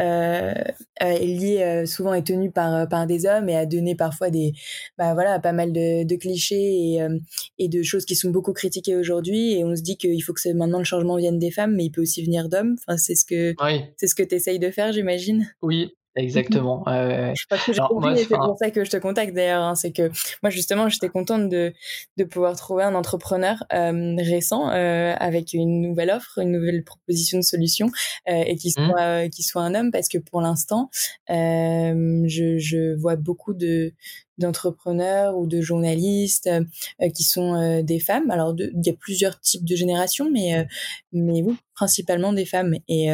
[0.00, 0.54] euh,
[1.00, 4.54] est liée euh, souvent est tenue par par des hommes et a donné parfois des
[4.96, 7.18] bah voilà pas mal de, de clichés et, euh,
[7.58, 9.54] et de choses qui sont beaucoup critiquées aujourd'hui.
[9.54, 11.90] Et on se dit qu'il faut que maintenant le changement vienne des femmes mais il
[11.90, 12.76] peut aussi venir d'hommes.
[12.86, 13.54] Enfin c'est ce que
[13.96, 15.46] c'est ce que tu essayes de faire j'imagine?
[15.62, 16.84] Oui Exactement.
[16.94, 17.80] Ouais, Parce que j'ai
[18.24, 19.62] c'est pour ça que je te contacte d'ailleurs.
[19.62, 20.10] Hein, c'est que
[20.42, 21.72] moi justement, j'étais contente de,
[22.16, 27.38] de pouvoir trouver un entrepreneur euh, récent euh, avec une nouvelle offre, une nouvelle proposition
[27.38, 27.90] de solution
[28.28, 28.90] euh, et qui mmh.
[28.90, 30.90] soit qui soit un homme parce que pour l'instant,
[31.30, 33.92] euh, je, je vois beaucoup de
[34.36, 38.30] d'entrepreneurs ou de journalistes euh, qui sont euh, des femmes.
[38.30, 40.66] Alors il y a plusieurs types de générations, mais
[41.12, 43.08] mais oui, principalement des femmes et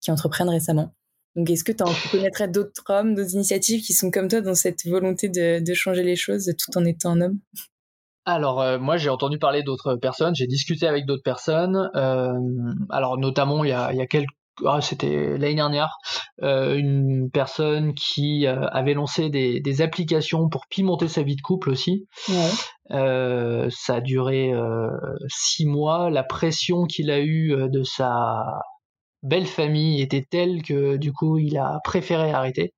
[0.00, 0.92] qui entreprennent récemment.
[1.36, 4.86] Donc, est-ce que tu connaîtrais d'autres hommes, d'autres initiatives qui sont comme toi dans cette
[4.86, 7.38] volonté de, changer les choses tout en étant un homme?
[8.26, 11.90] Alors euh, moi j'ai entendu parler d'autres personnes, j'ai discuté avec d'autres personnes.
[11.94, 12.32] Euh,
[12.88, 14.30] alors notamment il y a, il y a quelques
[14.64, 15.98] ah, c'était l'année dernière,
[16.44, 21.70] euh, une personne qui avait lancé des, des, applications pour pimenter sa vie de couple
[21.70, 22.06] aussi.
[22.28, 23.68] Ouais.
[23.68, 24.52] ça a duré
[25.26, 26.08] six mois.
[26.08, 28.44] La pression qu'il a eue de sa
[29.24, 32.72] belle famille était telle que du coup il a préféré arrêter.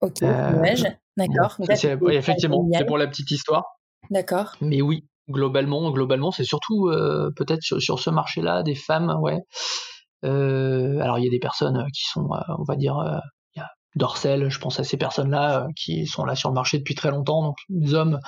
[0.00, 0.52] Ok, euh,
[1.16, 1.56] d'accord.
[2.10, 3.64] effectivement, c'est pour la petite histoire.
[4.10, 4.54] D'accord.
[4.60, 9.38] Mais oui, globalement, globalement, c'est surtout euh, peut-être sur, ce marché-là des femmes, ouais.
[10.24, 12.96] Euh, alors il y a des personnes qui sont, on va dire,
[13.54, 16.78] il y a Dorsel, je pense à ces personnes-là qui sont là sur le marché
[16.78, 18.20] depuis très longtemps, donc des hommes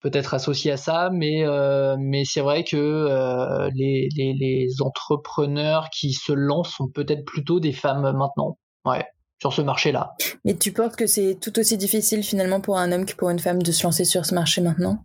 [0.00, 5.88] peut-être associé à ça, mais euh, mais c'est vrai que euh, les, les, les, entrepreneurs
[5.90, 9.04] qui se lancent sont peut-être plutôt des femmes maintenant, ouais,
[9.40, 10.14] sur ce marché-là.
[10.44, 13.38] Mais tu penses que c'est tout aussi difficile finalement pour un homme que pour une
[13.38, 15.04] femme de se lancer sur ce marché maintenant?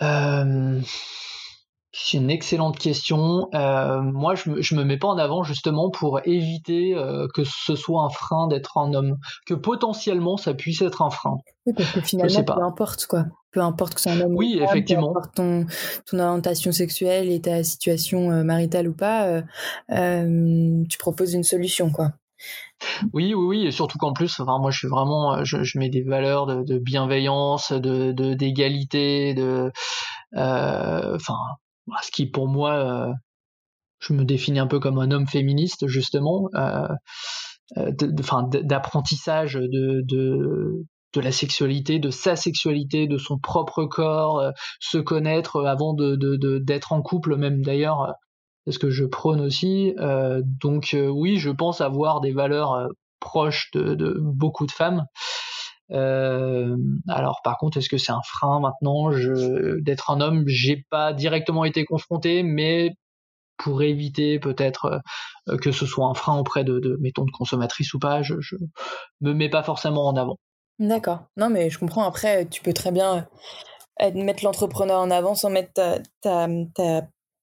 [0.00, 0.80] Euh,
[2.00, 3.48] c'est une excellente question.
[3.54, 7.74] Euh, moi, je me, me mets pas en avant justement pour éviter euh, que ce
[7.74, 11.36] soit un frein d'être un homme, que potentiellement ça puisse être un frein.
[11.66, 14.34] Oui, parce que finalement, peu importe quoi, peu importe que c'est un homme.
[14.36, 15.12] Oui, effectivement.
[15.12, 15.66] Peu importe ton,
[16.06, 19.42] ton orientation sexuelle et ta situation euh, maritale ou pas,
[19.88, 22.12] tu proposes une solution quoi.
[23.12, 25.88] Oui, oui, oui, et surtout qu'en plus, enfin, moi, je suis vraiment, je, je mets
[25.88, 29.72] des valeurs de, de bienveillance, de d'égalité, de,
[30.32, 31.34] enfin,
[32.02, 33.12] ce qui pour moi, euh,
[34.00, 36.88] je me définis un peu comme un homme féministe justement, euh,
[37.76, 40.84] euh d'apprentissage de,
[41.16, 47.36] la sexualité, de sa sexualité, de son propre corps, se connaître avant d'être en couple
[47.36, 48.14] même d'ailleurs,
[48.64, 49.94] c'est ce que je prône aussi.
[50.60, 55.06] donc oui, je pense avoir des valeurs proches de beaucoup de femmes.
[55.90, 56.76] Euh,
[57.08, 59.10] alors par contre, est-ce que c'est un frein maintenant
[59.80, 60.44] d'être un homme?
[60.46, 62.94] J'ai pas directement été confronté, mais
[63.56, 65.02] pour éviter peut-être
[65.48, 68.34] euh, que ce soit un frein auprès de, de mettons de consommatrices ou pas, je,
[69.20, 70.38] me mets pas forcément en avant.
[70.78, 71.24] D'accord.
[71.36, 72.04] Non, mais je comprends.
[72.04, 73.26] Après, tu peux très bien
[74.00, 76.46] euh, mettre l'entrepreneur en avant sans mettre ta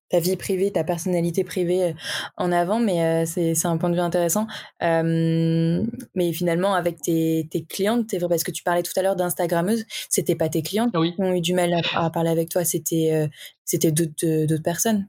[0.10, 1.94] ta vie privée, ta personnalité privée euh,
[2.38, 4.48] en avant, mais euh, c'est un point de vue intéressant.
[4.84, 5.84] Euh,
[6.16, 9.86] mais finalement, avec tes, tes clientes, vrai, parce que tu parlais tout à l'heure d'Instagrammeuse,
[10.10, 13.30] c'était pas tes clientes qui ont eu du mal à, parler avec toi, c'était
[13.64, 15.08] c'était d'autres personnes.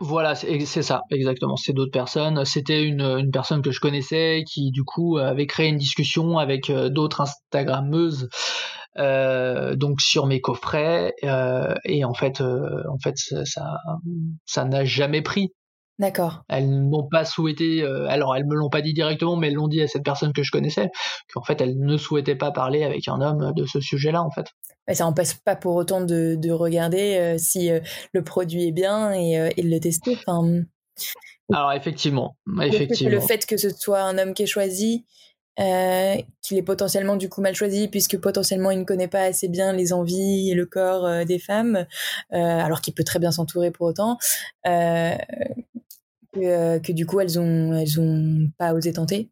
[0.00, 1.56] Voilà, c'est ça, exactement.
[1.56, 2.44] C'est d'autres personnes.
[2.44, 6.72] C'était une, une, personne que je connaissais qui, du coup, avait créé une discussion avec
[6.72, 8.28] d'autres Instagrammeuses,
[8.98, 11.14] euh, donc sur mes coffrets.
[11.24, 13.76] Euh, et en fait, euh, en fait, ça,
[14.44, 15.52] ça n'a jamais pris.
[15.98, 16.42] D'accord.
[16.48, 19.82] Elles n'ont pas souhaité, alors elles me l'ont pas dit directement, mais elles l'ont dit
[19.82, 20.90] à cette personne que je connaissais,
[21.32, 24.46] qu'en fait elles ne souhaitaient pas parler avec un homme de ce sujet-là, en fait.
[24.88, 27.70] Mais ça n'empêche pas pour autant de, de regarder si
[28.12, 30.18] le produit est bien et, et de le tester.
[30.26, 30.62] Enfin,
[31.52, 33.10] alors effectivement, effectivement.
[33.10, 35.04] Le fait que ce soit un homme qui est choisi,
[35.60, 39.48] euh, qu'il est potentiellement du coup mal choisi puisque potentiellement il ne connaît pas assez
[39.48, 41.84] bien les envies et le corps euh, des femmes,
[42.32, 44.16] euh, alors qu'il peut très bien s'entourer pour autant,
[44.64, 45.18] que,
[46.78, 49.28] que, du coup elles ont elles ont pas osé tenter.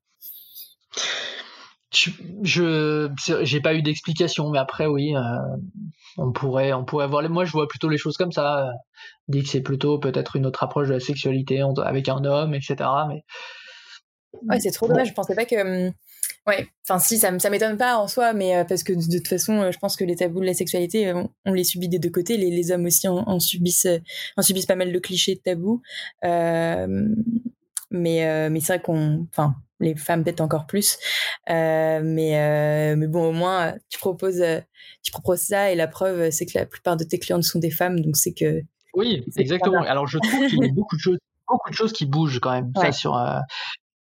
[1.91, 3.09] Je
[3.43, 5.15] j'ai pas eu d'explication, mais après oui,
[6.19, 7.29] on pourrait on pourrait voir.
[7.31, 8.69] Moi je vois plutôt les choses comme ça.
[9.29, 12.77] dit que c'est plutôt peut-être une autre approche de la sexualité avec un homme, etc.
[13.09, 13.25] Mais
[14.43, 15.09] Ouais, c'est trop dommage.
[15.09, 15.57] Je pensais pas que.
[15.57, 15.93] Hum,
[16.47, 19.29] ouais, enfin, si, ça, ça m'étonne pas en soi, mais euh, parce que de, toute
[19.29, 21.99] façon, euh, je pense que les tabous de la sexualité, euh, on, les subit des
[21.99, 22.37] deux côtés.
[22.37, 23.89] Les, les hommes aussi en, subissent,
[24.37, 25.83] en subissent pas mal de clichés de tabous.
[26.23, 26.81] mais
[27.91, 29.27] mais c'est vrai qu'on.
[29.31, 30.99] Enfin, les femmes peut-être encore plus.
[31.49, 34.45] mais, mais bon, au moins, tu proposes,
[35.03, 37.71] tu proposes ça et la preuve, c'est que la plupart de tes clientes sont des
[37.71, 38.63] femmes, donc c'est que.
[38.95, 39.83] Oui, exactement.
[39.83, 41.19] Alors, je trouve qu'il y a beaucoup de choses
[41.51, 43.17] beaucoup de choses qui bougent quand même ça, sur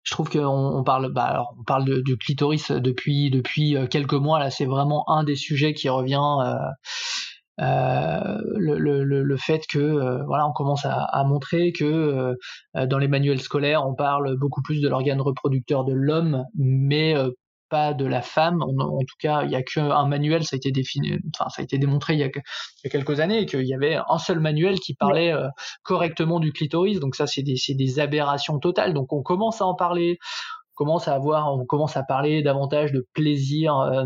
[0.08, 4.14] je trouve qu'on on parle, bah, on parle de, du clitoris depuis depuis euh, quelques
[4.14, 4.48] mois là.
[4.50, 6.16] C'est vraiment un des sujets qui revient.
[6.42, 6.54] Euh,
[7.60, 12.36] euh, le, le, le, fait que euh, voilà on commence à, à montrer que
[12.72, 17.16] dans les manuels scolaires on parle beaucoup plus de l'organe reproducteur de l'homme mais
[17.68, 18.62] pas de la femme.
[18.62, 21.64] En, tout cas, il y a qu'un manuel, ça a été défini, enfin ça a
[21.64, 22.30] été démontré il y a,
[22.90, 25.48] quelques années qu'il y avait un seul manuel qui parlait euh,
[25.82, 27.00] correctement du clitoris.
[27.00, 28.94] Donc ça, c'est des, des aberrations totales.
[28.94, 30.18] Donc on commence à en parler,
[30.72, 33.76] on commence à avoir, on commence à parler davantage de plaisir.
[33.78, 34.04] Euh,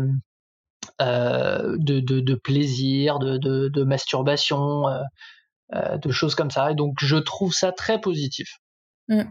[1.01, 4.83] euh, de, de, de, plaisir, de, de, de masturbation,
[5.71, 6.71] de choses comme ça.
[6.71, 8.57] Et donc je trouve ça très positif.
[9.07, 9.23] Mmh.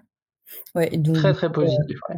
[0.75, 1.99] Ouais, donc, très très positif.
[2.09, 2.17] Ouais.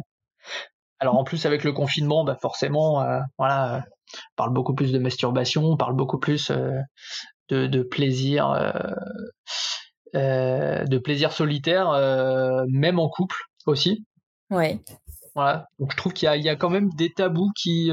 [0.99, 4.99] Alors en plus avec le confinement, bah forcément, euh, voilà, on parle beaucoup plus de
[4.99, 6.79] masturbation, on parle beaucoup plus euh,
[7.49, 8.49] de, de, plaisir,
[10.13, 11.91] euh, de plaisir solitaire,
[12.69, 14.05] même en couple aussi.
[14.49, 14.79] Ouais.
[15.35, 15.67] Voilà.
[15.79, 17.91] Donc je trouve qu'il y, y a, quand même des tabous qui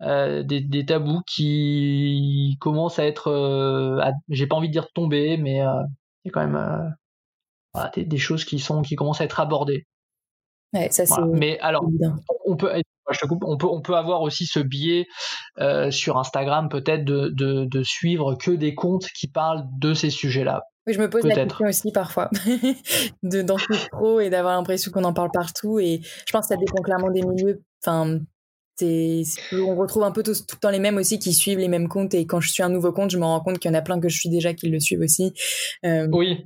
[0.00, 6.26] des, des, tabous qui commencent à être, j'ai pas envie de dire tomber, mais il
[6.26, 6.92] y a quand même
[7.72, 9.86] voilà, des, des, choses qui sont qui commencent à être abordées.
[11.32, 11.84] Mais alors,
[12.44, 12.70] on peut,
[13.42, 15.06] on peut, on peut avoir aussi ce biais
[15.58, 20.10] euh, sur Instagram peut-être de, de, de, suivre que des comptes qui parlent de ces
[20.10, 20.62] sujets-là.
[20.86, 22.30] Oui, je me pose la question aussi parfois
[23.22, 25.78] de ce pro et d'avoir l'impression qu'on en parle partout.
[25.78, 27.62] Et je pense que ça dépend clairement des milieux.
[27.84, 28.20] Enfin,
[28.82, 31.88] on retrouve un peu tout, tout, le temps les mêmes aussi qui suivent les mêmes
[31.88, 32.14] comptes.
[32.14, 33.82] Et quand je suis un nouveau compte, je me rends compte qu'il y en a
[33.82, 35.32] plein que je suis déjà qui le suivent aussi.
[35.84, 36.44] Euh, oui.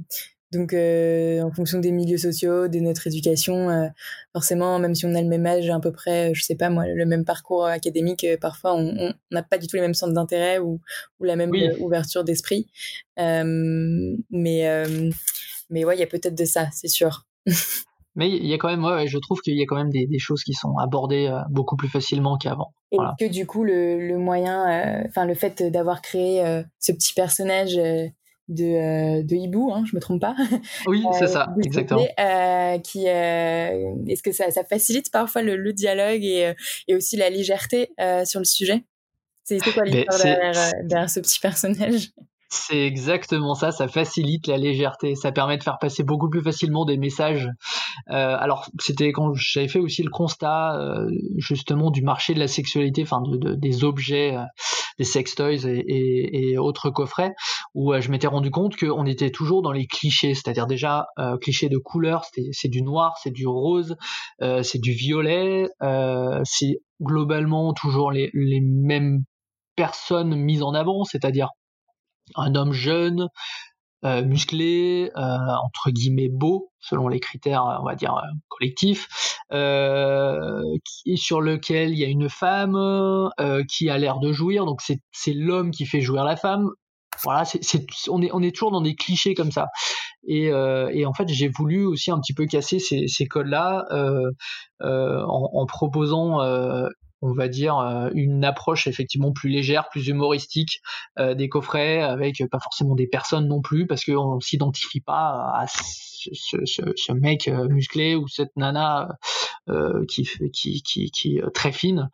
[0.52, 3.86] Donc, euh, en fonction des milieux sociaux, de notre éducation, euh,
[4.32, 6.86] forcément, même si on a le même âge, à peu près, je sais pas moi,
[6.88, 10.58] le même parcours académique, euh, parfois on n'a pas du tout les mêmes centres d'intérêt
[10.58, 10.80] ou,
[11.20, 12.66] ou, la même ouverture d'esprit.
[13.16, 14.84] mais,
[15.70, 17.26] mais ouais, il y a peut-être de ça, c'est sûr.
[18.16, 20.06] mais il y a quand même, ouais, je trouve qu'il y a quand même des,
[20.06, 22.72] des, choses qui sont abordées beaucoup plus facilement qu'avant.
[22.90, 26.42] Et que du coup, le, le moyen, enfin, le fait d'avoir créé
[26.80, 27.78] ce petit personnage
[28.50, 30.34] de, euh, de Hibou, hein, je me trompe pas.
[30.86, 32.04] Oui, c'est ça, euh, exactement.
[32.18, 36.52] Euh, qui, est-ce que ça, ça, facilite parfois le, le dialogue et,
[36.88, 37.90] et, aussi la légèreté
[38.24, 38.84] sur le sujet?
[39.44, 42.10] C'est quoi l'histoire derrière, derrière, ce petit personnage?
[42.52, 46.84] C'est exactement ça, ça facilite la légèreté, ça permet de faire passer beaucoup plus facilement
[46.84, 47.48] des messages.
[48.10, 52.48] Euh, alors c'était quand j'avais fait aussi le constat euh, justement du marché de la
[52.48, 54.42] sexualité, enfin de, des objets, euh,
[54.98, 57.34] des sex toys et, et, et autres coffrets,
[57.74, 61.36] où euh, je m'étais rendu compte qu'on était toujours dans les clichés, c'est-à-dire déjà euh,
[61.38, 63.96] clichés de couleur, c'est du noir, c'est du rose,
[64.40, 65.68] c'est du violet,
[66.44, 69.24] c'est globalement toujours les, les mêmes
[69.76, 71.48] personnes mises en avant, c'est-à-dire
[72.36, 73.28] un homme jeune,
[74.02, 79.08] euh, musclé, euh, entre guillemets beau, selon les critères, on va dire, euh, collectifs,
[79.50, 82.78] qui, sur lequel il y a une femme
[83.68, 86.70] qui a l'air de jouir, donc c'est l'homme qui fait jouir la femme.
[87.22, 89.66] Voilà, c'est on, est, on est toujours dans des clichés comme ça.
[90.26, 93.86] Et, et en fait, j'ai voulu aussi un petit peu casser ces, ces codes-là
[94.80, 96.40] en, en, proposant
[97.22, 97.74] on va dire,
[98.14, 100.80] une approche effectivement plus légère, plus humoristique
[101.18, 107.12] des coffrets, avec pas forcément des personnes non plus, parce qu'on s'identifie pas à ce,
[107.12, 109.08] mec musclé ou cette nana
[110.08, 112.10] qui, qui, qui, qui est très fine.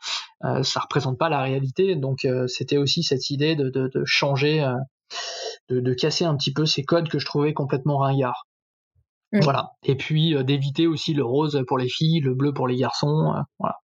[0.62, 4.66] ça représente pas la réalité, donc c'était aussi cette idée de, de, de changer,
[5.68, 8.45] de, de casser un petit peu ces codes que je trouvais complètement ringards.
[9.32, 9.40] Mm.
[9.40, 9.70] Voilà.
[9.82, 13.32] Et puis euh, d'éviter aussi le rose pour les filles, le bleu pour les garçons.
[13.34, 13.76] Euh, voilà.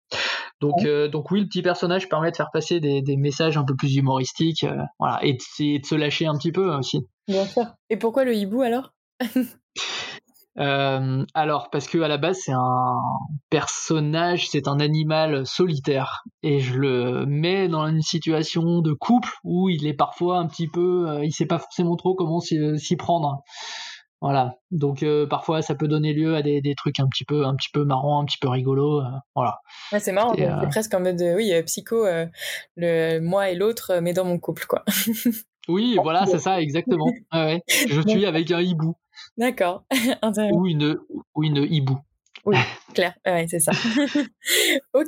[0.60, 3.64] Donc, euh, donc oui, le petit personnage permet de faire passer des, des messages un
[3.64, 4.66] peu plus humoristiques,
[5.00, 7.08] voilà, et de, de, se lâcher un petit peu aussi.
[7.28, 7.66] Bien sûr.
[7.90, 8.94] Et pourquoi le hibou alors?
[11.34, 13.00] Alors parce que à la base c'est un
[13.50, 19.70] personnage, c'est un animal solitaire, et je le mets dans une situation de couple où
[19.70, 23.42] il est parfois un petit peu, il sait pas forcément trop comment s'y prendre.
[24.22, 24.60] Voilà.
[24.70, 27.56] Donc euh, parfois ça peut donner lieu à des, des, trucs un petit peu un
[27.56, 29.02] petit peu marrants, un petit peu rigolos.
[29.02, 29.60] Euh, voilà.
[29.92, 30.34] Ouais, c'est marrant.
[30.36, 32.06] C'est euh, presque en mode oui psycho,
[32.78, 34.86] le moi et l'autre, mais dans mon couple quoi.
[35.68, 37.08] oui, voilà, c'est ça exactement.
[37.34, 38.96] ouais, Je suis avec un hibou.
[39.38, 39.86] D'accord.
[40.54, 41.00] ou une
[41.34, 41.98] ou une hibou.
[42.46, 42.58] Oui,
[42.94, 43.16] clair.
[43.26, 43.72] Ouais, c'est ça.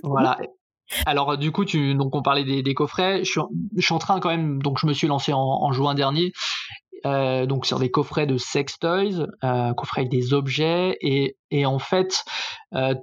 [0.02, 0.40] Voilà.
[1.06, 3.24] Alors du coup, tu, donc on parlait des, des coffrets.
[3.24, 3.42] Je suis,
[3.78, 6.34] je suis, en train quand même, donc je me suis lancé en, en juin dernier
[7.06, 11.80] euh, donc sur des coffrets de sex toys, euh, coffrets avec des objets, et, en
[11.80, 12.24] fait,
[12.74, 12.96] euh,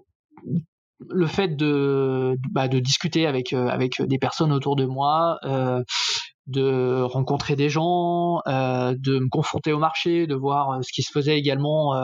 [1.09, 5.38] le fait de, bah, discuter avec, euh, avec des personnes autour de moi,
[6.46, 11.38] de rencontrer des gens, de me confronter au marché, de voir ce qui se faisait
[11.38, 11.94] également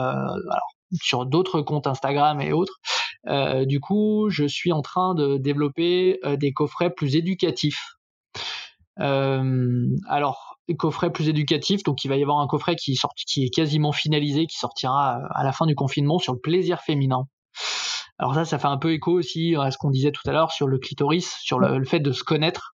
[1.01, 2.79] sur d'autres comptes Instagram et autres.
[3.65, 7.97] du coup, je suis en train de développer des coffrets plus éducatifs.
[8.99, 11.83] Alors, coffret plus éducatif.
[11.83, 15.19] Donc il va y avoir un coffret qui, sort, qui est quasiment finalisé, qui sortira
[15.33, 17.27] à la fin du confinement sur le plaisir féminin.
[18.19, 20.51] Alors ça, ça fait un peu écho aussi à ce qu'on disait tout à l'heure
[20.51, 22.73] sur le clitoris, sur le, fait de se connaître.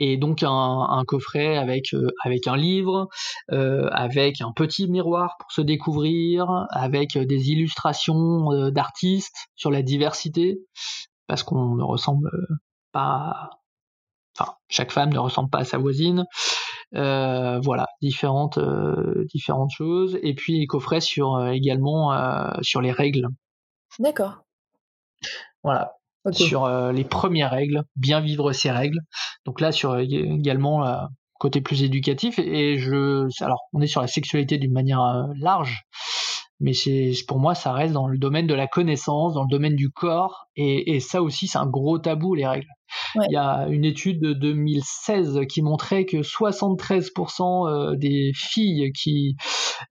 [0.00, 3.08] Et donc un, un coffret avec euh, avec un livre,
[3.52, 9.82] euh, avec un petit miroir pour se découvrir, avec des illustrations euh, d'artistes sur la
[9.82, 10.58] diversité,
[11.28, 12.28] parce qu'on ne ressemble
[12.90, 13.50] pas
[14.38, 16.24] enfin, chaque femme ne ressemble pas à sa voisine.
[16.94, 20.18] Euh, voilà, différentes, euh, différentes choses.
[20.22, 22.12] Et puis les coffrets sur euh, également
[22.62, 23.28] sur les règles.
[23.98, 24.42] D'accord.
[25.62, 25.92] Voilà.
[26.32, 29.00] Sur les premières règles, bien vivre ses règles.
[29.44, 31.08] Donc là, sur également
[31.38, 32.38] côté plus éducatif.
[32.38, 35.84] Et je, alors, on est sur la sexualité d'une manière large
[36.60, 39.74] mais c'est pour moi ça reste dans le domaine de la connaissance, dans le domaine
[39.74, 42.68] du corps, et, et ça aussi c'est un gros tabou les règles.
[43.14, 49.36] Il y a une étude de 2016 qui montrait que 73% euh, des filles qui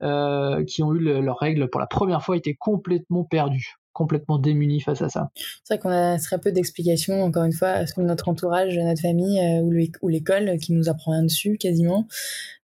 [0.01, 4.81] euh, qui ont eu leurs règles pour la première fois étaient complètement perdues complètement démunies
[4.81, 5.29] face à ça.
[5.63, 9.39] C'est vrai qu'on a très peu d'explications, encore une fois, sur notre entourage, notre famille
[9.39, 12.07] euh, ou l'école qui nous apprend rien dessus quasiment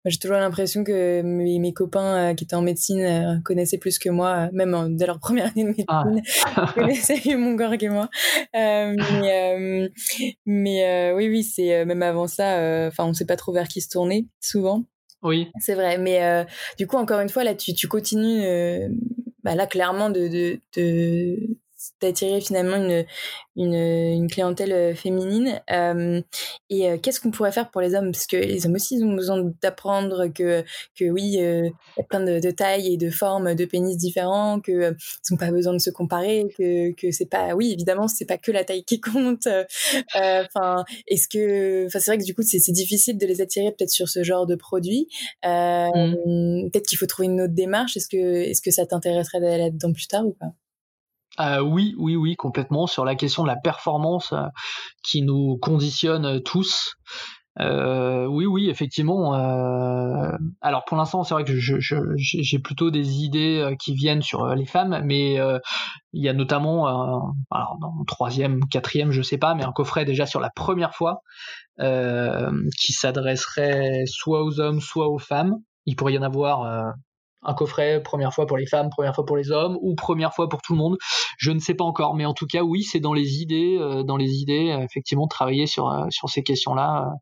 [0.08, 3.98] j'ai toujours l'impression que mes, mes copains euh, qui étaient en médecine euh, connaissaient plus
[3.98, 6.04] que moi, euh, même dès leur première année de ah.
[6.10, 8.08] médecine, connaissaient mieux mon corps que moi.
[8.54, 9.90] mais
[10.46, 12.88] mais oui, oui, c'est même avant ça.
[12.88, 14.84] Enfin, on sait pas trop vers qui se tourner souvent.
[15.22, 15.48] Oui.
[15.58, 15.98] C'est vrai.
[15.98, 16.46] Mais
[16.78, 18.44] du coup, encore une fois, là, tu, tu continues.
[19.44, 21.58] Bah là, clairement, de, de, de
[22.00, 23.04] d'attirer finalement une,
[23.56, 25.60] une, une, clientèle euh, féminine.
[25.70, 26.20] Euh,
[26.70, 28.12] et euh, qu'est-ce qu'on pourrait faire pour les hommes?
[28.12, 30.62] Parce que les hommes aussi, ils ont besoin d'apprendre que,
[30.94, 34.60] que oui, il y a plein de, de, tailles et de formes de pénis différents,
[34.60, 34.96] qu'ils
[35.30, 37.54] n'ont pas besoin de se comparer, que, que c'est pas...
[37.54, 39.48] Oui, évidemment, c'est pas que la taille qui compte.
[40.14, 41.86] Enfin, est-ce que...
[41.86, 44.46] Enfin, c'est vrai que du coup, c'est difficile de les attirer peut-être sur ce genre
[44.46, 45.08] de produit.
[45.44, 46.70] Mmh.
[46.70, 47.96] Peut-être qu'il faut trouver une autre démarche.
[47.96, 50.52] Est-ce que, est -ce que ça t'intéresserait d'aller là-dedans plus tard ou pas?
[51.40, 54.46] Euh, oui, oui, oui, complètement sur la question de la performance euh,
[55.02, 56.94] qui nous conditionne tous.
[57.60, 59.34] Euh, oui, oui, effectivement.
[59.34, 60.30] Euh,
[60.60, 64.54] alors pour l'instant, c'est vrai que j'ai je, plutôt des idées euh, qui viennent sur
[64.54, 65.38] les femmes, mais
[66.12, 70.04] il y a notamment, alors dans le troisième, quatrième, je sais pas, mais un coffret
[70.04, 71.22] déjà sur la première fois
[71.78, 75.56] qui s'adresserait soit aux hommes, soit aux femmes.
[75.86, 76.94] Il pourrait y en avoir
[77.42, 80.48] un coffret première fois pour les femmes, première fois pour les hommes, ou première fois
[80.48, 80.96] pour tout le monde.
[81.38, 84.02] Je ne sais pas encore, mais en tout cas, oui, c'est dans les idées, euh,
[84.02, 87.12] dans les idées, euh, effectivement, de travailler sur euh, sur ces questions-là.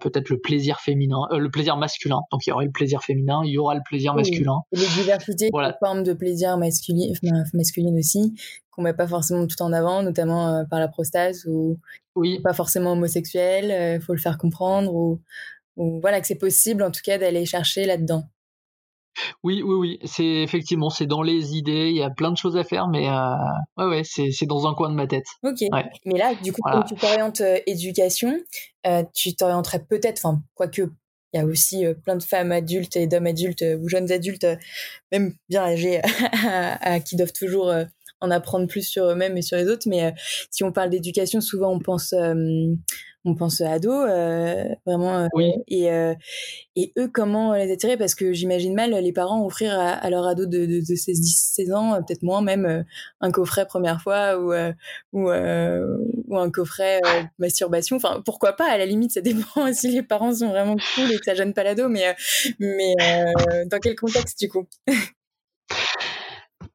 [0.00, 2.20] peut-être le plaisir féminin, le plaisir masculin.
[2.32, 4.58] Donc il y aura le plaisir féminin, il y aura le plaisir masculin.
[4.72, 5.76] Et les diversités voilà.
[5.78, 7.12] formes de plaisir masculin,
[7.54, 8.34] masculine aussi,
[8.70, 11.78] qu'on met pas forcément tout en avant, notamment par la prostate ou
[12.16, 12.40] oui.
[12.42, 13.96] pas forcément homosexuel.
[14.00, 15.20] Il faut le faire comprendre ou,
[15.76, 18.24] ou voilà que c'est possible en tout cas d'aller chercher là-dedans.
[19.42, 19.98] Oui, oui, oui.
[20.04, 21.88] C'est effectivement, c'est dans les idées.
[21.90, 23.34] Il y a plein de choses à faire, mais euh,
[23.76, 25.26] ouais, ouais, c'est, c'est dans un coin de ma tête.
[25.42, 25.60] Ok.
[26.04, 28.38] Mais là, du coup, quand tu t'orientes euh, éducation,
[28.86, 30.82] euh, tu t'orienterais peut-être, enfin, quoique,
[31.32, 34.46] il y a aussi plein de femmes adultes et d'hommes adultes ou jeunes adultes,
[35.12, 36.00] même bien âgés,
[36.80, 37.70] à, qui doivent toujours
[38.20, 39.88] en apprendre plus sur eux-mêmes et sur les autres.
[39.88, 40.14] Mais
[40.50, 42.14] si on parle d'éducation, souvent on pense
[43.24, 45.18] on pense ados, euh, vraiment.
[45.18, 45.52] Euh, oui.
[45.66, 46.14] Et, euh,
[46.76, 47.96] et eux, comment les attirer?
[47.96, 51.20] Parce que j'imagine mal les parents offrir à, à leur ado de, de, de 16,
[51.20, 52.84] 16 ans, peut-être moins même,
[53.20, 54.52] un coffret première fois ou,
[55.12, 57.00] ou, ou un coffret
[57.38, 57.96] masturbation.
[57.96, 58.70] Enfin, pourquoi pas?
[58.70, 61.54] À la limite, ça dépend si les parents sont vraiment cool et que ça gêne
[61.54, 61.88] pas l'ado.
[61.88, 62.14] Mais,
[62.58, 62.94] mais
[63.66, 64.66] dans quel contexte du coup?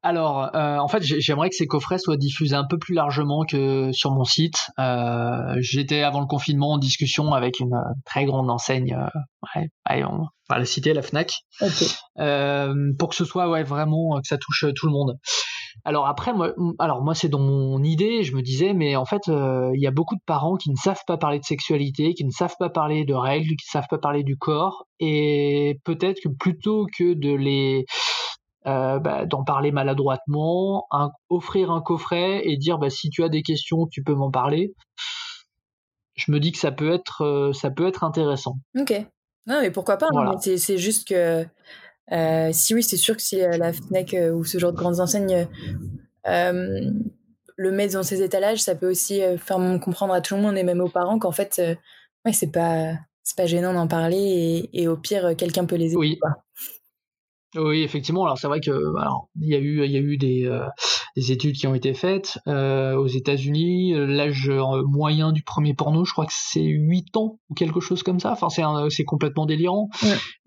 [0.04, 3.92] alors, euh, en fait, j'aimerais que ces coffrets soient diffusés un peu plus largement que
[3.94, 4.58] sur mon site.
[4.78, 7.74] Euh, J'étais avant le confinement en discussion avec une
[8.06, 9.20] très grande enseigne, euh,
[9.56, 11.32] ouais, on va la citer, la Fnac,
[12.20, 15.18] euh, pour que ce soit ouais vraiment que ça touche tout le monde.
[15.86, 18.24] Alors après, moi, alors moi, c'est dans mon idée.
[18.24, 20.76] Je me disais, mais en fait, euh, il y a beaucoup de parents qui ne
[20.76, 23.88] savent pas parler de sexualité, qui ne savent pas parler de règles, qui ne savent
[23.90, 27.86] pas parler du corps, et peut-être que plutôt que de les
[28.66, 30.88] euh, bah, d'en parler maladroitement,
[31.30, 34.74] offrir un coffret et dire bah, si tu as des questions, tu peux m'en parler.
[36.16, 38.60] Je me dis que ça peut être, euh, ça peut être intéressant.
[38.80, 38.94] Ok.
[39.48, 41.46] Non, mais pourquoi pas hein, C'est juste que
[42.12, 45.48] euh, si oui, c'est sûr que si la Fnac ou ce genre de grandes enseignes
[46.26, 50.64] le met dans ses étalages, ça peut aussi faire comprendre à tout le monde et
[50.64, 51.62] même aux parents qu'en fait,
[52.26, 52.94] ouais, c'est pas
[53.24, 55.98] c'est pas gênant d'en parler et, au pire quelqu'un peut les aider.
[55.98, 56.20] Oui.
[57.56, 58.24] Oui, effectivement.
[58.24, 60.66] Alors c'est vrai que alors il y a eu il y a eu des, euh,
[61.16, 63.94] des études qui ont été faites euh, aux États-Unis.
[63.96, 68.02] L'âge euh, moyen du premier porno, je crois que c'est 8 ans ou quelque chose
[68.02, 68.32] comme ça.
[68.32, 69.90] Enfin c'est c'est complètement délirant.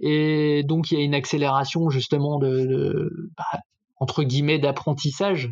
[0.01, 3.61] Et donc il y a une accélération justement de, de bah,
[3.99, 5.51] entre guillemets d'apprentissage.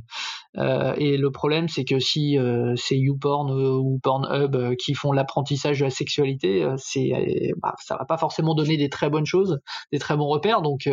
[0.57, 5.13] Euh, et le problème, c'est que si euh, c'est YouPorn ou Pornhub euh, qui font
[5.13, 7.11] l'apprentissage de la sexualité, c'est
[7.63, 9.61] bah, ça va pas forcément donner des très bonnes choses,
[9.93, 10.63] des très bons repères.
[10.63, 10.89] Donc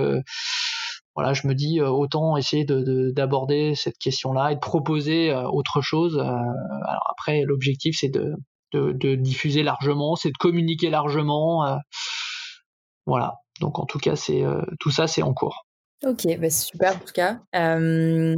[1.16, 6.18] voilà, je me dis autant essayer d'aborder cette question-là et de proposer autre chose.
[6.18, 8.36] alors après, l'objectif, c'est de,
[8.74, 11.78] de, diffuser largement, c'est de communiquer largement.
[13.06, 13.36] voilà.
[13.60, 14.44] Donc en tout cas, c'est
[14.80, 15.66] tout ça, c'est en cours.
[16.04, 17.40] Ok, bah super en tout cas.
[17.56, 18.36] Euh,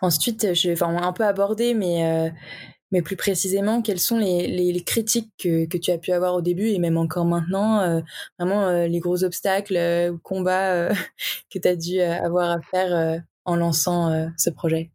[0.00, 2.30] ensuite, je vais un peu aborder, mais, euh,
[2.92, 6.40] mais plus précisément, quelles sont les, les, critiques que, que, tu as pu avoir au
[6.40, 8.00] début et même encore maintenant, euh,
[8.38, 9.76] vraiment les gros obstacles
[10.12, 10.88] ou combats
[11.52, 14.92] que tu as dû avoir à faire en lançant ce projet?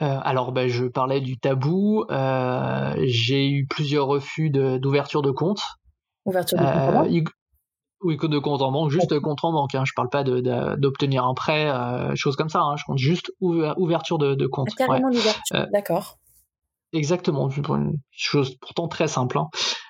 [0.00, 2.06] Alors, bah, je parlais du tabou.
[3.04, 5.60] j'ai eu plusieurs refus d'ouverture de, compte.
[6.24, 7.34] Ouverture de compte
[8.02, 9.74] oui, de compte en banque, juste compte en banque.
[9.74, 9.84] Hein.
[9.84, 12.60] Je parle pas d'obtenir un prêt, euh, chose comme ça.
[12.60, 12.76] Hein.
[12.76, 14.68] Je compte juste ouverture de, de compte.
[14.72, 16.18] Ah, carrément l'ouverture, euh, d'accord.
[16.94, 19.38] Exactement, une chose pourtant très simple.
[19.38, 19.48] Hein.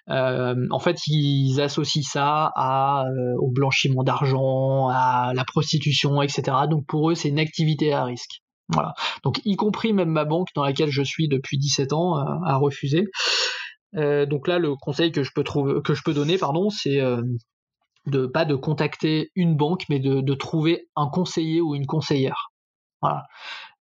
[0.09, 3.05] Euh, en fait, ils associent ça à,
[3.39, 6.57] au blanchiment d'argent, à la prostitution, etc.
[6.69, 8.41] Donc pour eux, c'est une activité à risque.
[8.71, 8.95] Voilà.
[9.23, 13.05] Donc y compris même ma banque dans laquelle je suis depuis 17 ans a refusé.
[13.93, 17.01] donc là, le conseil que je peux trouver, que je peux donner, pardon, c'est
[18.07, 22.51] de pas de contacter une banque, mais de, trouver un conseiller ou une conseillère.
[23.03, 23.27] Voilà.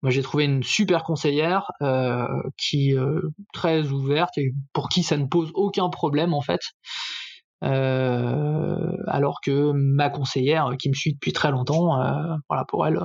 [0.03, 3.22] Moi, j'ai trouvé une super conseillère euh, qui euh,
[3.53, 6.61] très ouverte et pour qui ça ne pose aucun problème en fait.
[7.63, 11.97] Euh, alors que ma conseillère, qui me suit depuis très longtemps,
[12.47, 12.99] voilà, pour elle,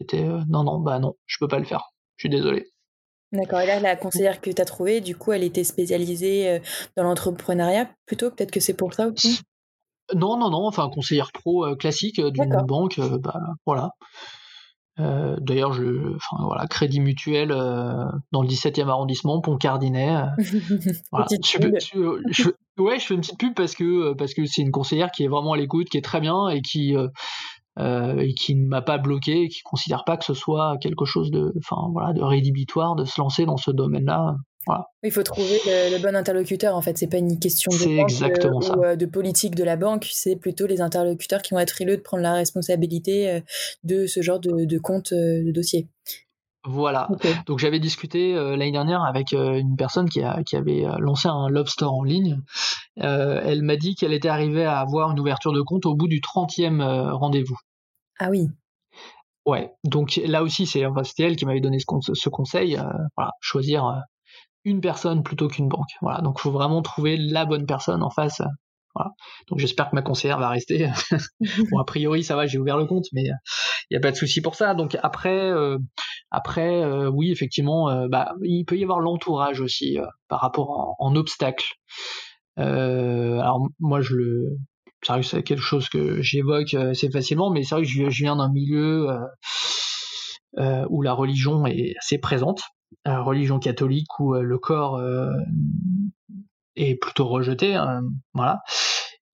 [0.00, 1.84] c'était non, non, bah non, je peux pas le faire.
[2.16, 2.66] Je suis désolé.
[3.32, 3.60] D'accord.
[3.60, 6.60] Et là, la conseillère que tu as trouvée, du coup, elle était spécialisée
[6.96, 8.30] dans l'entrepreneuriat plutôt?
[8.30, 9.40] Peut-être que c'est pour ça aussi
[10.14, 13.90] non, non, non, enfin conseillère pro euh, classique euh, d'une banque, euh, bah, voilà.
[14.98, 20.22] D'ailleurs, je, enfin voilà, Crédit Mutuel dans le 17e arrondissement, Pont Cardinet.
[21.12, 21.26] voilà.
[21.28, 22.48] je,
[22.78, 25.28] ouais, je fais une petite pub parce que parce que c'est une conseillère qui est
[25.28, 26.94] vraiment à l'écoute, qui est très bien et qui
[27.78, 31.30] et qui ne m'a pas bloqué, et qui considère pas que ce soit quelque chose
[31.30, 34.36] de, enfin voilà, de rédhibitoire de se lancer dans ce domaine-là.
[35.02, 36.98] Il faut trouver le, bon interlocuteur, en fait.
[36.98, 40.66] C'est pas une question de, banque, ou euh, de politique de la banque, c'est plutôt
[40.66, 43.40] les interlocuteurs qui vont être frileux de prendre la responsabilité euh,
[43.84, 45.88] de ce genre de, compte, euh, de dossier.
[46.68, 47.08] Voilà.
[47.46, 52.02] Donc j'avais discuté l'année dernière avec une personne qui, qui avait lancé un Lobster en
[52.02, 52.40] ligne.
[52.96, 56.20] elle m'a dit qu'elle était arrivée à avoir une ouverture de compte au bout du
[56.20, 57.56] 30e rendez-vous.
[58.18, 58.48] Ah oui.
[59.44, 62.76] Ouais, donc là aussi, c'est c'était elle qui m'avait donné ce, ce conseil.
[63.16, 64.02] voilà, choisir
[64.66, 65.88] une personne plutôt qu'une banque.
[66.02, 68.42] Voilà, donc il faut vraiment trouver la bonne personne en face.
[68.94, 69.12] Voilà.
[69.48, 70.90] Donc j'espère que ma conseillère va rester.
[71.70, 74.16] bon, a priori, ça va, j'ai ouvert le compte, mais il n'y a pas de
[74.16, 74.74] souci pour ça.
[74.74, 75.50] Donc après,
[76.30, 79.98] après, oui, effectivement, bah, il peut y avoir l'entourage aussi
[80.28, 81.66] par rapport en, en obstacle.
[82.56, 84.56] alors moi, je le,
[85.02, 88.08] c'est vrai que c'est quelque chose que j'évoque assez facilement, mais c'est vrai que je,
[88.08, 89.08] je viens d'un milieu
[90.58, 92.62] euh, où la religion est assez présente,
[93.04, 95.30] religion catholique où euh, le corps euh,
[96.76, 98.02] est plutôt rejeté, hein,
[98.34, 98.60] voilà.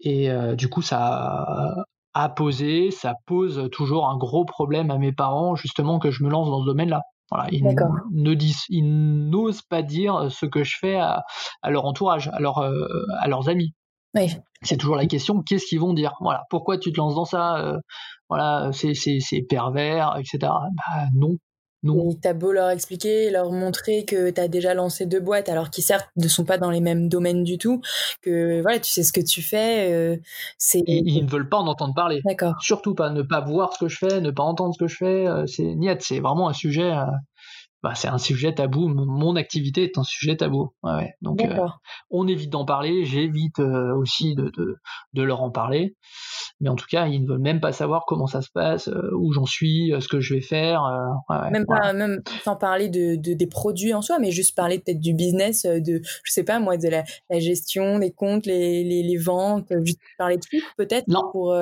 [0.05, 1.77] Et du coup, ça
[2.13, 6.29] a posé, ça pose toujours un gros problème à mes parents, justement, que je me
[6.29, 7.03] lance dans ce domaine-là.
[7.31, 11.23] Voilà, ils ne disent, ils n'osent pas dire ce que je fais à,
[11.69, 12.39] leur entourage, à,
[13.21, 13.75] à leurs amis.
[14.17, 14.29] Oui.
[14.63, 16.15] C'est toujours la question, qu'est-ce qu'ils vont dire?
[16.21, 17.79] Voilà, pourquoi tu te lances dans ça?
[18.29, 20.39] Voilà, c'est, c'est, pervers, etc.
[20.43, 21.37] Bah non.
[21.83, 22.13] Non.
[22.21, 26.09] T'as beau leur expliquer, leur montrer que t'as déjà lancé deux boîtes, alors qu'ils certes
[26.17, 27.81] ne sont pas dans les mêmes domaines du tout,
[28.23, 29.93] que voilà, tu sais ce que tu fais.
[29.93, 30.17] Euh,
[30.59, 30.83] c'est.
[30.87, 32.21] Ils, ne veulent pas en entendre parler.
[32.25, 32.55] D'accord.
[32.61, 34.97] Surtout pas, ne pas voir ce que je fais, ne pas entendre ce que je
[34.97, 35.27] fais.
[35.27, 36.93] Euh, c'est niet, c'est vraiment un sujet.
[37.83, 38.87] Bah, c'est un sujet tabou.
[38.89, 40.73] Mon, activité est un sujet tabou.
[40.85, 41.67] Ouais, Donc, euh,
[42.11, 43.05] on évite d'en parler.
[43.05, 44.77] J'évite euh, aussi de, de,
[45.15, 45.97] de, leur en parler.
[46.61, 49.11] Mais en tout cas, ils ne veulent même pas savoir comment ça se passe, euh,
[49.19, 50.83] où j'en suis, ce que je vais faire.
[51.51, 55.01] même pas, même sans parler de, de, des produits en soi, mais juste parler peut-être
[55.01, 59.03] du business, de, je sais pas moi, de la, la gestion des comptes, les, les,
[59.03, 61.53] les ventes, juste parler de tout peut-être pour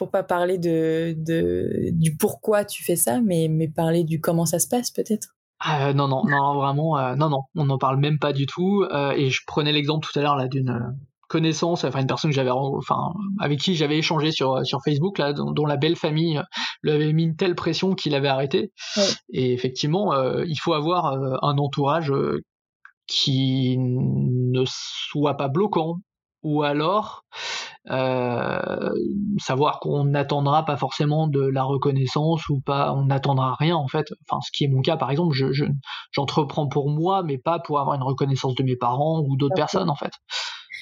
[0.00, 4.46] pour pas parler de, de, du pourquoi tu fais ça, mais, mais parler du comment
[4.46, 5.28] ça se passe peut-être.
[5.58, 8.82] Ah, non, non, non, vraiment, euh, non, non, on n'en parle même pas du tout.
[8.90, 10.96] Euh, et je prenais l'exemple tout à l'heure là d'une
[11.28, 15.34] connaissance, enfin une personne que j'avais, enfin avec qui j'avais échangé sur sur Facebook là,
[15.34, 16.40] dont, la belle famille
[16.82, 18.72] lui avait mis une telle pression qu'il avait arrêté.
[19.34, 22.10] Et effectivement, il faut avoir un entourage
[23.06, 25.98] qui ne soit pas bloquant,
[26.42, 27.24] ou alors
[27.90, 28.92] euh,
[29.38, 34.06] savoir qu'on n'attendra pas forcément de la reconnaissance ou pas, on n'attendra rien en fait.
[34.28, 35.46] Enfin, ce qui est mon cas par exemple, je,
[36.12, 39.90] j'entreprends pour moi, mais pas pour avoir une reconnaissance de mes parents ou d'autres personnes
[39.90, 40.12] en fait.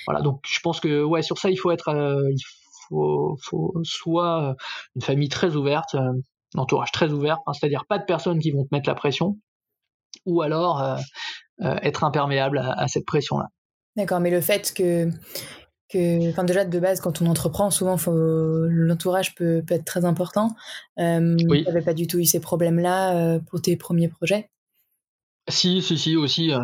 [0.07, 2.43] Voilà, donc je pense que ouais, sur ça il faut être, euh, il
[2.89, 4.55] faut, faut, soit
[4.97, 6.13] une famille très ouverte, euh,
[6.55, 9.37] un entourage très ouvert, c'est-à-dire pas de personnes qui vont te mettre la pression,
[10.25, 10.97] ou alors euh,
[11.59, 13.47] être imperméable à, à cette pression là.
[13.99, 15.11] D'accord, mais le fait que
[15.91, 20.55] que, enfin déjà de base, quand on entreprend, souvent l'entourage peut, peut, être très important.
[21.01, 21.65] Euh, oui.
[21.65, 24.51] Tu n'avais pas du tout eu ces problèmes-là pour tes premiers projets?
[25.49, 26.53] Si, si, si aussi.
[26.53, 26.61] Euh,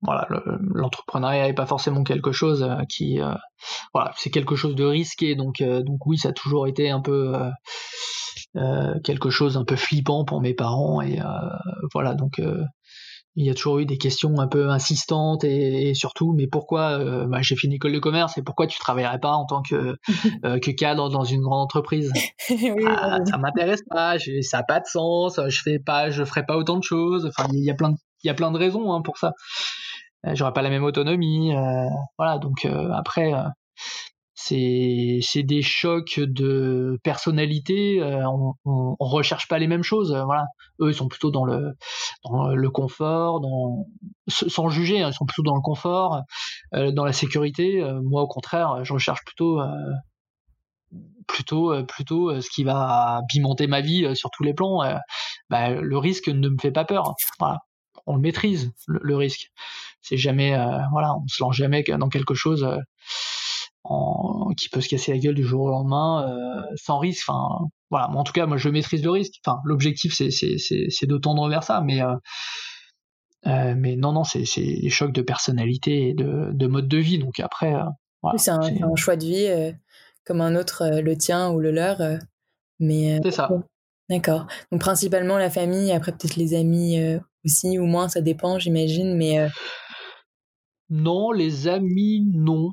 [0.00, 0.28] voilà,
[0.74, 3.18] l'entrepreneuriat n'est pas forcément quelque chose euh, qui,
[3.92, 5.34] voilà, c'est quelque chose de risqué.
[5.34, 7.34] Donc, donc oui, ça a toujours été un peu
[9.02, 11.18] quelque chose un peu flippant pour mes parents et
[11.92, 12.40] voilà, donc
[13.36, 17.26] il y a toujours eu des questions un peu insistantes et, surtout, mais pourquoi euh,
[17.26, 19.96] bah, j'ai fait une école de commerce et pourquoi tu travaillerais pas en tant que,
[20.44, 22.12] euh, que cadre dans une grande entreprise?
[22.86, 26.56] Ah, Ça m'intéresse pas, ça a pas de sens, je fais pas, je ferai pas
[26.56, 27.26] autant de choses.
[27.26, 29.32] Enfin, il y a plein de, il y a plein de raisons hein, pour ça.
[30.26, 31.52] Euh, j'aurais pas la même autonomie,
[32.18, 32.38] voilà.
[32.38, 33.32] Donc après,
[34.46, 38.00] c'est des chocs de personnalité.
[38.02, 40.12] Euh, on, on, recherche pas les mêmes choses.
[40.12, 40.44] Euh, voilà,
[40.80, 41.74] eux ils sont plutôt dans le
[42.24, 43.86] dans le confort, dans
[44.28, 46.22] sans juger, hein, ils sont plutôt dans le confort,
[46.74, 47.82] euh, dans la sécurité.
[48.02, 49.60] moi au contraire, je recherche plutôt
[51.26, 54.80] plutôt plutôt ce qui va pimenter ma vie sur tous les plans.
[55.48, 57.14] Bah, le risque ne me fait pas peur.
[57.38, 57.60] Voilà,
[58.06, 59.50] on le maîtrise le, risque.
[60.02, 60.50] C'est jamais
[60.92, 62.66] voilà, on se lance jamais dans quelque chose
[64.56, 67.28] qui peut se casser la gueule du jour au lendemain euh, sans risque.
[67.28, 68.10] Enfin, voilà.
[68.10, 69.34] en tout cas, moi, je maîtrise le risque.
[69.44, 72.14] Enfin, l'objectif, c'est c'est de tendre vers ça, mais euh,
[73.46, 77.18] euh, mais non, non, c'est des chocs de personnalité et de, de mode de vie.
[77.18, 77.74] Donc après,
[78.22, 79.74] voilà, c'est un, un, choix de vie
[80.24, 82.00] comme un autre, le tien ou le leur.
[82.80, 83.50] mais c'est ça.
[84.08, 84.46] D'accord.
[84.70, 86.98] Donc principalement la famille, après peut-être les amis
[87.44, 89.14] aussi, ou moins, ça dépend, j'imagine.
[89.14, 89.46] Mais
[90.88, 92.72] non, les amis, non.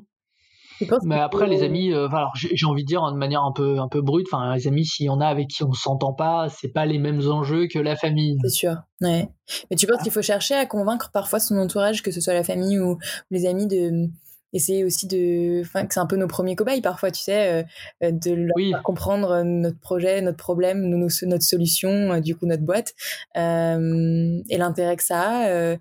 [1.04, 3.88] Mais après, les amis, euh, alors j'ai envie de dire de manière un peu un
[3.88, 6.72] peu brute, enfin les amis, s'il y en a avec qui on s'entend pas, c'est
[6.72, 8.36] pas les mêmes enjeux que la famille.
[8.42, 8.76] C'est sûr.
[9.00, 9.28] Ouais.
[9.70, 12.44] Mais tu penses qu'il faut chercher à convaincre parfois son entourage, que ce soit la
[12.44, 12.98] famille ou
[13.30, 14.08] les amis, de
[14.54, 17.64] essayer aussi de, enfin que c'est un peu nos premiers cobayes parfois, tu sais,
[18.02, 22.62] euh, de leur faire comprendre notre projet, notre problème, notre solution, euh, du coup notre
[22.62, 22.92] boîte
[23.34, 25.76] et l'intérêt que ça a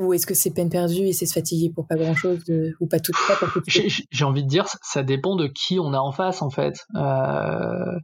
[0.00, 2.42] ou est-ce que c'est peine perdue et c'est se fatiguer pour pas grand chose
[2.80, 6.10] ou pas tout ça J'ai envie de dire, ça dépend de qui on a en
[6.10, 6.86] face en fait.
[6.96, 7.98] Euh,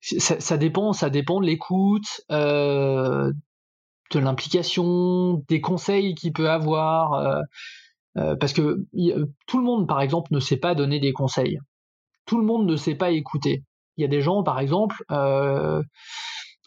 [0.00, 3.32] ça, dépend, ça dépend de l'écoute, euh,
[4.12, 7.42] de l'implication, des conseils qu'il peut avoir.
[8.16, 8.84] Euh, parce que
[9.46, 11.58] tout le monde, par exemple, ne sait pas donner des conseils.
[12.26, 13.62] Tout le monde ne sait pas écouter.
[13.96, 15.04] Il y a des gens, par exemple,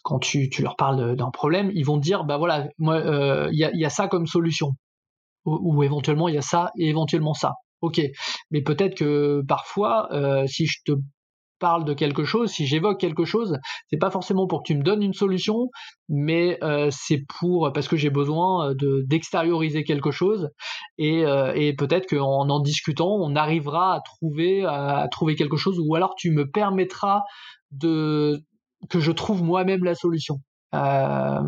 [0.03, 2.99] quand tu, tu, leur parles d'un problème, ils vont te dire, bah voilà, moi,
[3.51, 4.71] il y a, y, a, ça comme solution,
[5.45, 7.53] ou, ou, éventuellement il y a ça et éventuellement ça.
[7.81, 8.01] Ok,
[8.51, 10.09] mais peut-être que parfois,
[10.47, 10.93] si je te
[11.59, 13.57] parle de quelque chose, si j'évoque quelque chose,
[13.89, 15.69] c'est pas forcément pour que tu me donnes une solution,
[16.09, 20.49] mais euh, c'est pour parce que j'ai besoin de d'extérioriser quelque chose
[20.97, 25.79] et, euh, et peut-être qu'en en discutant, on arrivera à trouver à trouver quelque chose
[25.79, 27.21] ou alors tu me permettras
[27.71, 28.39] de
[28.89, 30.39] que je trouve moi-même la solution.
[30.73, 31.41] Euh,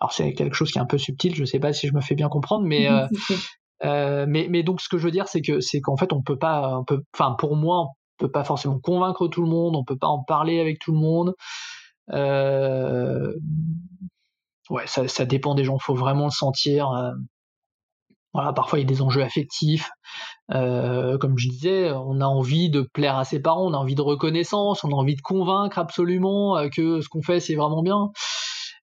[0.00, 2.00] alors c'est quelque chose qui est un peu subtil, je sais pas si je me
[2.00, 3.06] fais bien comprendre, mais euh,
[4.28, 6.38] mais, mais donc ce que je veux dire c'est que c'est qu'en fait on peut
[6.38, 7.88] pas, on peut, enfin pour moi
[8.22, 10.98] peut pas forcément convaincre tout le monde, on peut pas en parler avec tout le
[10.98, 11.34] monde.
[12.12, 13.34] Euh,
[14.70, 16.90] ouais, ça, ça, dépend des gens, faut vraiment le sentir.
[16.90, 17.10] Euh,
[18.32, 19.90] voilà, parfois il y a des enjeux affectifs.
[20.54, 23.94] Euh, comme je disais, on a envie de plaire à ses parents, on a envie
[23.94, 28.10] de reconnaissance, on a envie de convaincre absolument que ce qu'on fait c'est vraiment bien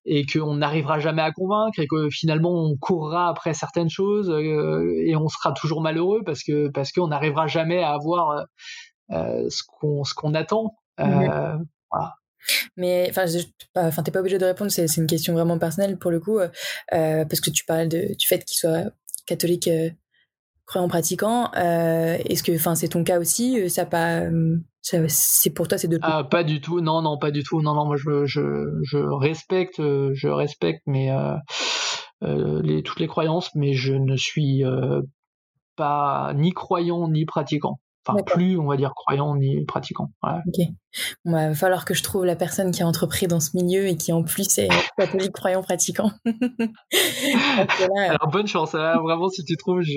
[0.06, 5.14] et qu'on n'arrivera jamais à convaincre et que finalement on courra après certaines choses et
[5.14, 8.46] on sera toujours malheureux parce que parce qu'on n'arrivera jamais à avoir
[9.12, 10.76] euh, ce qu'on ce qu'on attend.
[11.00, 11.56] Euh,
[11.90, 12.14] voilà.
[12.76, 13.24] Mais enfin,
[13.76, 14.70] enfin, t'es pas obligé de répondre.
[14.70, 16.48] C'est une question vraiment personnelle pour le coup, euh,
[16.90, 18.92] parce que tu parles de, du fait qu'il soit
[19.26, 19.68] catholique
[20.70, 21.50] croyant pratiquant.
[21.52, 24.22] Est-ce que, enfin, c'est ton cas aussi Ça pas,
[24.82, 25.98] c'est pour toi, c'est de.
[26.00, 26.80] Ah, pas du tout.
[26.80, 27.60] Non, non, pas du tout.
[27.60, 27.86] Non, non.
[27.86, 30.82] Moi, je, je, je respecte, je respecte,
[32.22, 34.62] les, toutes les croyances, mais je ne suis
[35.76, 37.80] pas ni croyant ni pratiquant.
[38.14, 40.10] Enfin, plus, on va dire, croyant ni pratiquant.
[40.22, 40.66] Ok.
[41.24, 43.86] Bon, bah, va falloir que je trouve la personne qui a entrepris dans ce milieu
[43.86, 46.10] et qui en plus est catholique, croyant, pratiquant.
[47.96, 48.74] Alors, bonne chance.
[48.74, 48.98] Hein.
[49.02, 49.92] vraiment, si tu trouves, je,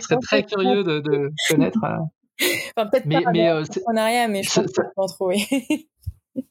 [0.00, 1.82] serais très curieux de, de connaître.
[1.84, 1.96] Euh.
[2.76, 3.64] Enfin, peut-être mais, pas mais, euh,
[4.28, 5.38] mais je pense que en trouver.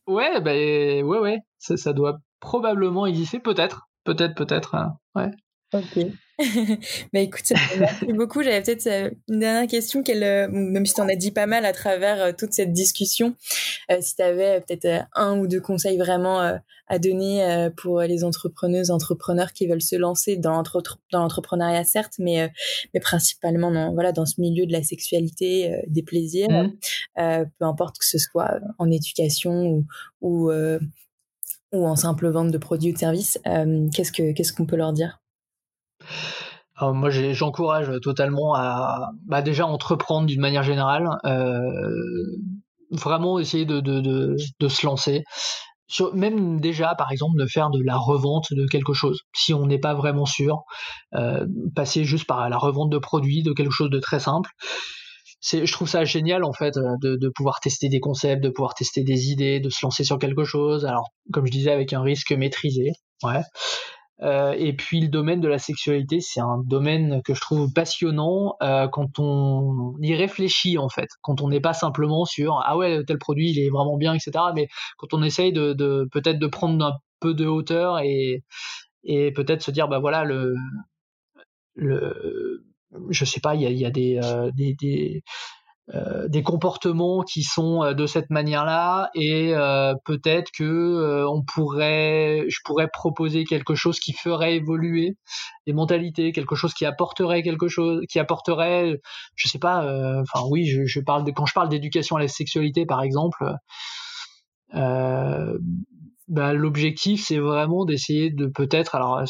[0.07, 1.37] ouais, bah, ouais, ouais.
[1.59, 3.87] Ça, ça, doit probablement exister, peut-être.
[4.03, 4.75] Peut-être, peut-être.
[4.75, 4.97] Hein.
[5.15, 5.31] Ouais.
[5.73, 6.11] Ok.
[7.13, 8.43] bah écoute, merci beaucoup.
[8.43, 11.47] J'avais peut-être euh, une dernière question, qu'elle, euh, même si tu en as dit pas
[11.47, 13.35] mal à travers euh, toute cette discussion,
[13.99, 16.39] si tu avais peut-être un ou deux conseils vraiment
[16.87, 20.61] à donner pour les entrepreneuses, entrepreneurs qui veulent se lancer dans,
[21.11, 22.51] dans l'entrepreneuriat, certes, mais,
[22.93, 27.45] mais principalement dans, voilà, dans ce milieu de la sexualité, des plaisirs, mmh.
[27.59, 29.85] peu importe que ce soit en éducation ou,
[30.19, 33.39] ou, ou en simple vente de produits ou de services,
[33.93, 35.21] qu'est-ce, que, qu'est-ce qu'on peut leur dire?
[36.81, 41.61] Moi, j'encourage totalement à bah déjà entreprendre d'une manière générale, euh,
[42.91, 44.35] vraiment essayer de,
[44.67, 45.23] se lancer.
[46.13, 49.79] Même déjà, par exemple, de faire de la revente de quelque chose, si on n'est
[49.79, 50.63] pas vraiment sûr,
[51.15, 51.45] euh,
[51.75, 54.49] passer juste par la revente de produits, de quelque chose de très simple.
[55.41, 59.03] Je trouve ça génial en fait de, de pouvoir tester des concepts, de pouvoir tester
[59.03, 60.85] des idées, de se lancer sur quelque chose.
[60.85, 62.91] Alors, comme je disais, avec un risque maîtrisé.
[63.23, 63.41] Ouais.
[64.23, 68.55] Euh, et puis le domaine de la sexualité, c'est un domaine que je trouve passionnant
[68.63, 73.03] euh, quand on y réfléchit en fait, quand on n'est pas simplement sur ah ouais
[73.05, 74.31] tel produit il est vraiment bien etc.
[74.55, 78.43] Mais quand on essaye de, peut-être de prendre un peu de hauteur et
[79.03, 80.55] et peut-être se dire bah voilà le
[81.75, 82.63] le
[83.09, 85.23] je sais pas il y a, a des, euh, des, des
[85.95, 92.43] euh, des comportements qui sont euh, de cette manière-là et euh, peut-être que on pourrait
[92.49, 95.15] je pourrais proposer quelque chose qui ferait évoluer
[95.65, 98.99] les mentalités quelque chose qui apporterait quelque chose qui apporterait
[99.35, 99.85] je sais pas
[100.19, 103.49] enfin oui je, je, parle de quand je parle d'éducation à la sexualité par exemple
[104.73, 109.23] bah, l'objectif c'est vraiment d'essayer de peut-être alors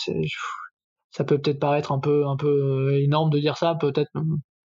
[1.12, 4.10] ça peut peut-être paraître un peu un peu énorme de dire ça peut-être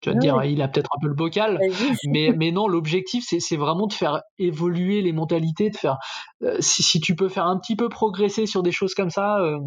[0.02, 1.60] tu vas te dire, il a peut-être un peu le bocal,
[2.08, 5.98] mais, mais non, l'objectif, c'est vraiment de faire évoluer les mentalités, de faire,
[6.44, 9.40] euh, si, si, tu peux faire un petit peu progresser sur des choses comme ça,
[9.40, 9.58] euh,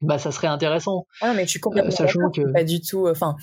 [0.00, 1.06] bah ça serait intéressant.
[1.22, 3.08] Ah mais je suis complètement euh, sachant que pas du tout.
[3.08, 3.36] Enfin,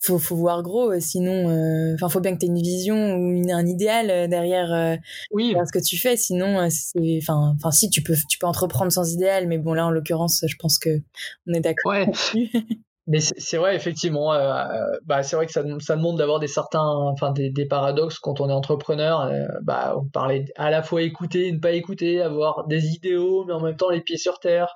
[0.00, 3.52] faut faut voir gros, sinon, enfin faut bien que tu aies une vision ou une,
[3.52, 4.98] un idéal derrière,
[5.30, 5.54] oui.
[5.64, 6.16] ce que tu fais.
[6.16, 9.86] Sinon, c'est, enfin, enfin si tu peux tu peux entreprendre sans idéal, mais bon là
[9.86, 10.98] en l'occurrence, je pense que
[11.46, 11.92] on est d'accord.
[11.92, 12.10] Ouais.
[13.08, 14.34] Mais c'est vrai, effectivement.
[14.34, 17.66] Euh, euh, bah, c'est vrai que ça, ça demande d'avoir des certains, enfin des, des,
[17.66, 19.22] paradoxes quand on est entrepreneur.
[19.22, 23.46] Euh, bah, on parlait à la fois écouter et ne pas écouter, avoir des idéaux,
[23.46, 24.74] mais en même temps les pieds sur terre.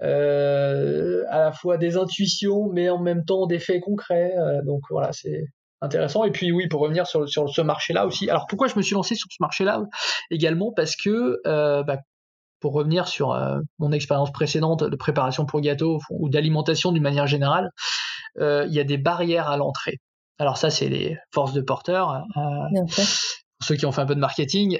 [0.00, 4.32] Euh, à la fois des intuitions, mais en même temps des faits concrets.
[4.64, 5.42] donc voilà, c'est
[5.80, 6.22] intéressant.
[6.24, 8.30] Et puis oui, pour revenir sur, sur ce marché-là aussi.
[8.30, 9.82] Alors pourquoi je me suis lancé sur ce marché-là
[10.30, 10.72] également?
[10.74, 11.98] Parce que bah,
[12.60, 17.26] pour revenir sur euh, mon expérience précédente de préparation pour gâteau ou d'alimentation d'une manière
[17.26, 17.70] générale,
[18.38, 19.98] il y a des barrières à l'entrée.
[20.38, 22.22] Alors ça, c'est les forces de porteur.
[23.60, 24.78] ceux qui ont fait un peu de marketing,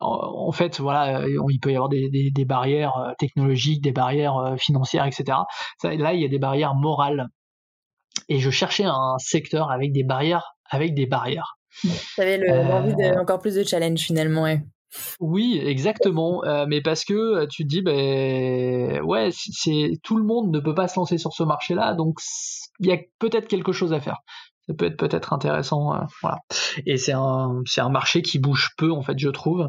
[0.00, 5.38] en fait, voilà, il peut y avoir des, des, barrières technologiques, des barrières financières, etc.
[5.82, 7.26] là, il y a des barrières morales.
[8.28, 11.58] Et je cherchais un secteur avec des barrières, avec des barrières.
[11.82, 14.62] Tu avais l'envie de encore plus de challenge finalement, ouais.
[15.20, 16.44] Oui, exactement.
[16.44, 20.60] Euh, mais parce que euh, tu te dis, ben ouais, c'est tout le monde ne
[20.60, 22.20] peut pas se lancer sur ce marché-là, donc
[22.80, 24.18] il y a peut-être quelque chose à faire.
[24.66, 26.38] Ça peut être peut-être intéressant, euh, voilà.
[26.86, 29.68] Et c'est un c'est un marché qui bouge peu en fait, je trouve.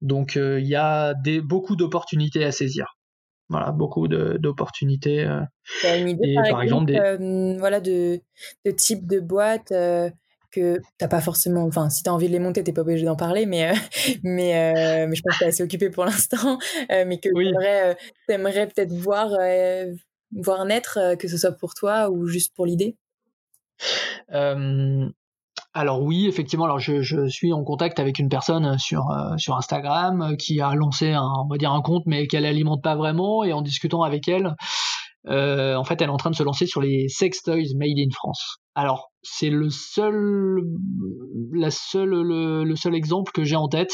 [0.00, 2.96] Donc il y a des beaucoup d'opportunités à saisir.
[3.48, 5.24] Voilà, beaucoup d'opportunités.
[5.84, 6.92] une idée, par, exemple,
[7.58, 8.20] voilà, de,
[8.64, 9.72] de type de boîte
[10.50, 13.16] que t'as pas forcément, enfin, si t'as envie de les monter, t'es pas obligé d'en
[13.16, 13.74] parler, mais, euh,
[14.22, 16.58] mais, euh, mais je pense que t'es assez occupé pour l'instant,
[16.92, 17.52] euh, mais que oui.
[18.26, 19.30] t'aimerais, peut-être voir,
[20.32, 22.96] voir naître, que ce soit pour toi ou juste pour l'idée?
[25.72, 29.06] alors oui, effectivement, alors je, je, suis en contact avec une personne sur,
[29.38, 32.96] sur Instagram qui a lancé un, on va dire un compte, mais qu'elle alimente pas
[32.96, 34.54] vraiment, et en discutant avec elle,
[35.28, 37.98] euh, en fait, elle est en train de se lancer sur les sex toys made
[37.98, 38.59] in France.
[38.74, 40.62] Alors, c'est le seul,
[41.52, 43.92] la seule, le, seul exemple que j'ai en tête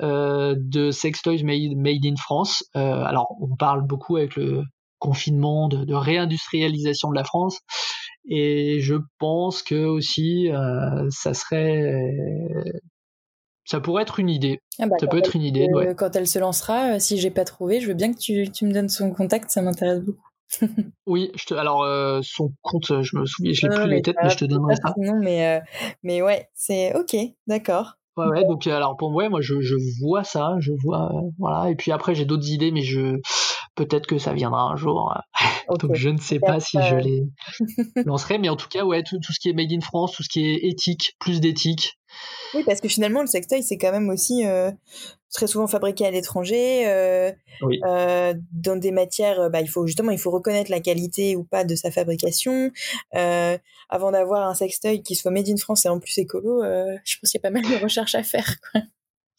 [0.00, 2.64] euh, de sex toys made, made in France.
[2.76, 4.62] Euh, alors, on parle beaucoup avec le
[4.98, 7.60] confinement de, de, réindustrialisation de la France,
[8.28, 11.92] et je pense que aussi, euh, ça serait
[13.66, 14.60] ça pourrait être une idée.
[14.78, 15.66] Ah bah, ça peut être une idée.
[15.72, 15.94] Ouais.
[15.94, 18.72] Quand elle se lancera, si j'ai pas trouvé, je veux bien que tu, tu me
[18.72, 20.23] donnes son contact, ça m'intéresse beaucoup
[21.06, 24.02] oui, je te, alors euh, son compte, euh, je me souviens, je l'ai plus les
[24.02, 24.94] têtes, mais je te donnerai ça.
[24.96, 25.60] Non, mais, euh,
[26.02, 27.16] mais ouais, c'est ok,
[27.46, 27.94] d'accord.
[28.16, 31.74] Ouais, ouais, donc alors pour moi, moi je, je vois ça, je vois, voilà, et
[31.74, 33.20] puis après j'ai d'autres idées, mais je
[33.74, 35.14] peut-être que ça viendra un jour.
[35.80, 37.24] donc je ne sais pas si je les
[38.04, 40.22] lancerai, mais en tout cas, ouais, tout, tout, ce qui est made in France, tout
[40.22, 41.98] ce qui est éthique, plus d'éthique.
[42.54, 44.44] Oui, parce que finalement, le sextoy, c'est quand même aussi
[45.34, 47.32] très souvent fabriqué à l'étranger, euh,
[47.86, 51.42] euh, dans des matières, euh, bah, il faut justement, il faut reconnaître la qualité ou
[51.42, 52.70] pas de sa fabrication.
[53.90, 57.30] avant d'avoir un sextoy qui soit made in France et en plus écolo, je pense
[57.30, 58.56] qu'il y a pas mal de recherches à faire.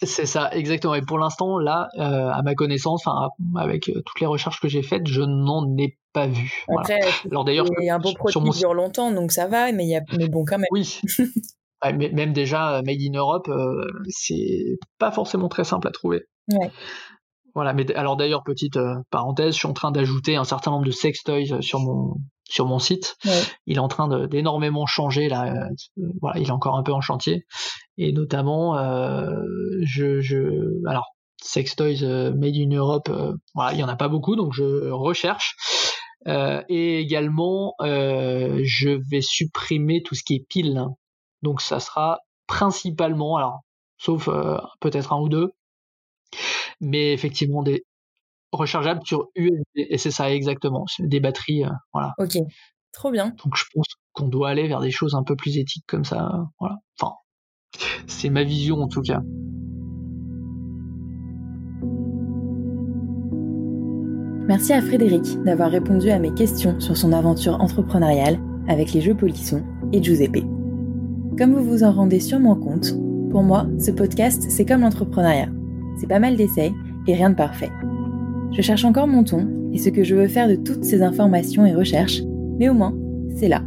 [0.02, 0.94] C'est ça, exactement.
[0.94, 3.06] Et pour l'instant, là, à ma connaissance,
[3.56, 6.66] avec toutes les recherches que j'ai faites, je n'en ai pas vu.
[6.78, 7.00] Après,
[7.32, 10.02] Alors d'ailleurs, un bon produit qui dure longtemps, donc ça va, mais il y a,
[10.18, 10.68] mais bon quand même.
[10.72, 11.00] Oui.
[11.94, 16.24] même déjà euh, made in Europe, euh, c'est pas forcément très simple à trouver.
[17.54, 20.86] Voilà, mais alors d'ailleurs petite euh, parenthèse, je suis en train d'ajouter un certain nombre
[20.86, 22.16] de sex toys sur mon
[22.50, 23.18] sur mon site.
[23.66, 25.70] Il est en train d'énormément changer là.
[26.22, 27.46] voilà, il est encore un peu en chantier
[27.98, 28.78] et notamment
[29.84, 31.06] je, je alors
[31.42, 33.12] sex toys made in Europe,
[33.54, 35.56] voilà, il y en a pas beaucoup donc je recherche.
[36.28, 40.86] et également, je vais supprimer tout ce qui est pile.
[41.42, 43.62] Donc ça sera principalement, alors
[43.98, 45.54] sauf euh, peut-être un ou deux,
[46.82, 47.86] mais effectivement des
[48.56, 49.64] rechargeables sur USB.
[49.76, 52.14] Et c'est ça exactement, des batteries, euh, voilà.
[52.18, 52.38] Ok,
[52.92, 53.34] trop bien.
[53.44, 56.32] Donc je pense qu'on doit aller vers des choses un peu plus éthiques comme ça,
[56.60, 56.78] voilà.
[57.00, 57.14] Enfin,
[58.08, 59.22] c'est ma vision en tout cas.
[64.48, 69.16] Merci à Frédéric d'avoir répondu à mes questions sur son aventure entrepreneuriale avec les jeux
[69.16, 70.46] Polisson et Giuseppe.
[71.38, 72.94] Comme vous vous en rendez sûrement compte,
[73.32, 75.50] pour moi, ce podcast, c'est comme l'entrepreneuriat.
[76.00, 76.72] C'est pas mal d'essais
[77.08, 77.72] et rien de parfait.
[78.56, 81.66] Je cherche encore mon ton et ce que je veux faire de toutes ces informations
[81.66, 82.22] et recherches,
[82.58, 82.96] mais au moins,
[83.36, 83.62] c'est là.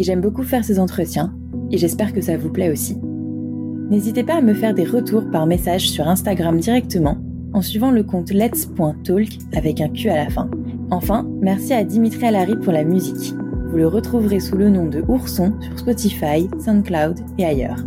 [0.00, 1.32] Et j'aime beaucoup faire ces entretiens,
[1.70, 2.98] et j'espère que ça vous plaît aussi.
[3.88, 7.18] N'hésitez pas à me faire des retours par message sur Instagram directement
[7.52, 10.50] en suivant le compte let's.talk avec un Q à la fin.
[10.90, 13.32] Enfin, merci à Dimitri Alary pour la musique.
[13.70, 17.86] Vous le retrouverez sous le nom de Ourson sur Spotify, SoundCloud et ailleurs.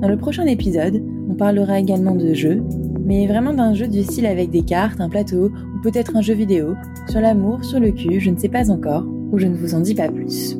[0.00, 2.62] Dans le prochain épisode, on parlera également de jeux,
[3.04, 5.50] mais vraiment d'un jeu du style avec des cartes, un plateau
[5.82, 6.74] peut-être un jeu vidéo,
[7.08, 9.80] sur l'amour, sur le cul, je ne sais pas encore, ou je ne vous en
[9.80, 10.56] dis pas plus.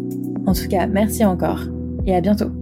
[0.46, 1.62] En tout cas, merci encore
[2.06, 2.61] et à bientôt.